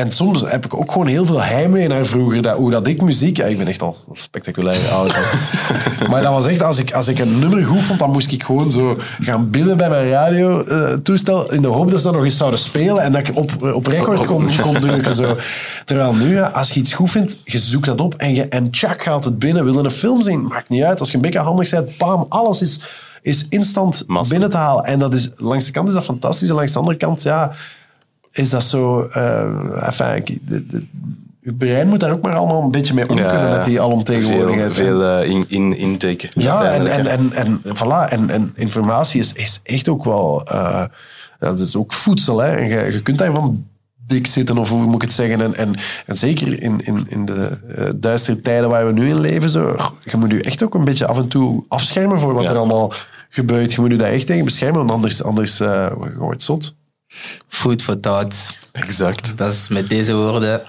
en 0.00 0.12
soms 0.12 0.40
heb 0.46 0.64
ik 0.64 0.74
ook 0.74 0.92
gewoon 0.92 1.06
heel 1.06 1.26
veel 1.26 1.42
heimwee 1.42 1.88
naar 1.88 2.06
vroeger. 2.06 2.42
Dat, 2.42 2.56
hoe 2.56 2.70
dat 2.70 2.86
ik 2.86 3.02
muziek... 3.02 3.36
Ja, 3.36 3.44
ik 3.44 3.58
ben 3.58 3.66
echt 3.66 3.82
al 3.82 3.96
spectaculair 4.12 4.90
oud. 4.90 5.16
maar 6.10 6.22
dat 6.22 6.32
was 6.32 6.46
echt... 6.46 6.62
Als 6.62 6.78
ik, 6.78 6.92
als 6.92 7.08
ik 7.08 7.18
een 7.18 7.38
nummer 7.38 7.64
goed 7.64 7.82
vond, 7.82 7.98
dan 7.98 8.10
moest 8.10 8.32
ik 8.32 8.42
gewoon 8.42 8.70
zo 8.70 8.98
gaan 9.20 9.50
binnen 9.50 9.76
bij 9.76 9.88
mijn 9.88 10.08
radiotoestel 10.08 11.52
in 11.52 11.62
de 11.62 11.68
hoop 11.68 11.90
dat 11.90 12.00
ze 12.00 12.06
dat 12.06 12.14
nog 12.14 12.24
eens 12.24 12.36
zouden 12.36 12.58
spelen 12.58 13.02
en 13.02 13.12
dat 13.12 13.28
ik 13.28 13.36
op, 13.36 13.72
op 13.74 13.86
record 13.86 14.26
kon, 14.26 14.50
kon 14.62 14.74
drukken. 14.74 15.14
Zo. 15.14 15.36
Terwijl 15.84 16.14
nu, 16.14 16.40
als 16.42 16.70
je 16.72 16.80
iets 16.80 16.94
goed 16.94 17.10
vindt, 17.10 17.38
je 17.44 17.58
zoekt 17.58 17.86
dat 17.86 18.00
op 18.00 18.14
en, 18.14 18.34
je, 18.34 18.44
en 18.48 18.70
tjak 18.70 19.02
gaat 19.02 19.24
het 19.24 19.38
binnen. 19.38 19.64
Wil 19.64 19.72
je 19.72 19.78
een 19.78 19.90
film 19.90 20.22
zien? 20.22 20.42
Maakt 20.42 20.68
niet 20.68 20.82
uit. 20.82 21.00
Als 21.00 21.08
je 21.08 21.14
een 21.14 21.22
beetje 21.22 21.38
handig 21.38 21.70
bent, 21.70 21.98
bam, 21.98 22.26
alles 22.28 22.60
is, 22.60 22.80
is 23.22 23.46
instant 23.48 24.04
Massa. 24.06 24.30
binnen 24.30 24.50
te 24.50 24.56
halen. 24.56 24.84
En 24.84 24.98
dat 24.98 25.14
is, 25.14 25.30
langs 25.36 25.64
de 25.64 25.70
kant 25.70 25.88
is 25.88 25.94
dat 25.94 26.04
fantastisch 26.04 26.48
en 26.48 26.54
langs 26.54 26.72
de 26.72 26.78
andere 26.78 26.96
kant, 26.96 27.22
ja 27.22 27.52
is 28.32 28.50
dat 28.50 28.62
zo... 28.64 29.00
eh 29.02 29.86
enfin, 29.86 30.40
de, 30.44 30.66
de, 30.66 30.86
je 31.42 31.52
brein 31.52 31.88
moet 31.88 32.00
daar 32.00 32.12
ook 32.12 32.22
maar 32.22 32.34
allemaal 32.34 32.62
een 32.62 32.70
beetje 32.70 32.94
mee 32.94 33.08
om 33.08 33.16
kunnen 33.16 33.50
met 33.50 33.64
die 33.64 33.80
alomtegenwoordigheid. 33.80 34.76
Veel, 34.76 34.86
veel 35.00 35.18
eh, 35.20 35.30
in, 35.30 35.44
in, 35.48 35.76
inteken. 35.76 36.30
ja, 36.34 36.72
en, 36.72 36.86
en, 36.86 37.06
en, 37.06 37.30
en, 37.32 37.60
voilà, 37.76 38.08
en, 38.08 38.30
en 38.30 38.52
informatie 38.54 39.20
is, 39.20 39.32
is 39.32 39.60
echt 39.62 39.88
ook 39.88 40.04
wel... 40.04 40.44
eh, 40.44 40.84
ja, 41.40 41.48
dat 41.48 41.58
is 41.60 41.76
ook 41.76 41.92
voedsel, 41.92 42.38
hè. 42.38 42.48
En 42.48 42.68
je, 42.68 42.92
je 42.92 43.02
kunt 43.02 43.18
daarvan 43.18 43.64
dik 44.06 44.26
zitten, 44.26 44.58
of 44.58 44.70
hoe 44.70 44.82
moet 44.82 44.94
ik 44.94 45.00
het 45.02 45.12
zeggen. 45.12 45.40
En, 45.40 45.54
en, 45.54 45.74
en 46.06 46.16
zeker 46.16 46.62
in, 46.62 46.80
in, 46.84 47.06
in 47.08 47.24
de 47.24 47.58
duistere 47.96 48.40
tijden 48.40 48.68
waar 48.68 48.86
we 48.86 48.92
nu 48.92 49.08
in 49.08 49.20
leven, 49.20 49.50
zo, 49.50 49.76
je 50.04 50.16
moet 50.16 50.30
je 50.30 50.42
echt 50.42 50.62
ook 50.62 50.74
een 50.74 50.84
beetje 50.84 51.06
af 51.06 51.18
en 51.18 51.28
toe 51.28 51.64
afschermen 51.68 52.18
voor 52.18 52.32
wat 52.32 52.42
Ja. 52.42 52.50
er 52.50 52.56
allemaal 52.56 52.92
gebeurt. 53.28 53.72
Je 53.72 53.80
moet 53.80 53.90
je 53.90 53.96
daar 53.96 54.10
echt 54.10 54.26
tegen 54.26 54.44
beschermen, 54.44 54.78
want 54.78 54.90
anders, 54.90 55.22
anders 55.22 55.62
wordt 56.16 56.42
zot. 56.42 56.76
Food 57.48 57.82
for 57.82 58.00
thought. 58.00 58.56
Exact. 58.72 59.32
Dat 59.36 59.52
is 59.52 59.68
met 59.68 59.88
deze 59.88 60.14
woorden. 60.14 60.62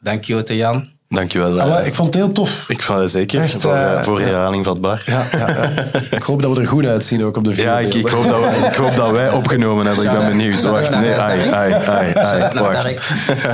Dank 0.00 0.24
je, 0.24 0.36
Otto 0.36 0.54
Jan. 0.54 0.88
Dankjewel. 1.08 1.58
eh, 1.58 1.62
Allee, 1.64 1.86
ik 1.86 1.94
vond 1.94 2.14
het 2.14 2.22
heel 2.24 2.32
tof. 2.32 2.64
ik 2.68 2.82
vond 2.82 2.98
het 2.98 3.10
zeker. 3.10 3.40
Echt, 3.40 3.60
voor, 3.60 3.72
eh, 3.74 3.92
eh, 3.98 4.04
voor 4.04 4.20
herhaling 4.20 4.64
vatbaar. 4.64 5.02
Ja, 5.06 5.26
ja, 5.32 5.48
ja. 5.48 5.90
Ik 6.10 6.22
hoop 6.22 6.42
dat 6.42 6.54
we 6.54 6.60
er 6.60 6.66
goed 6.66 6.86
uitzien 6.86 7.24
ook 7.24 7.36
op 7.36 7.44
de 7.44 7.54
video. 7.54 7.70
Ja, 7.70 7.78
ik, 7.78 7.94
ik, 7.94 8.08
hoop 8.08 8.24
dat 8.28 8.40
wij, 8.40 8.58
ik 8.68 8.74
hoop 8.74 8.94
dat 8.96 9.10
wij 9.10 9.30
opgenomen 9.32 9.86
hebben. 9.86 10.04
Ik 10.04 10.10
ben 10.18 10.26
benieuwd. 10.26 10.62
Wacht, 10.62 10.90
nee, 10.90 11.14
ai, 11.14 11.48
ai, 11.50 11.72
ai, 11.72 12.12
ai, 12.14 12.60
wacht. 12.60 12.94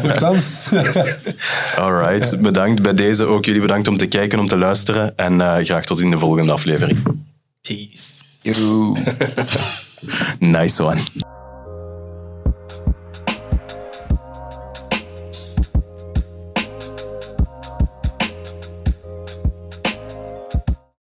Nogthans. 0.02 0.68
Alright, 1.76 2.40
bedankt 2.40 2.82
bij 2.82 2.94
deze. 2.94 3.24
Ook 3.24 3.44
jullie 3.44 3.60
bedankt 3.60 3.88
om 3.88 3.96
te 3.96 4.06
kijken, 4.06 4.38
om 4.38 4.46
te 4.46 4.58
luisteren. 4.58 5.16
En 5.16 5.40
eh, 5.40 5.64
graag 5.64 5.84
tot 5.84 6.00
in 6.00 6.10
de 6.10 6.18
volgende 6.18 6.52
aflevering. 6.52 7.02
Peace. 7.62 8.10
Nice 10.38 10.82
one. 10.82 11.00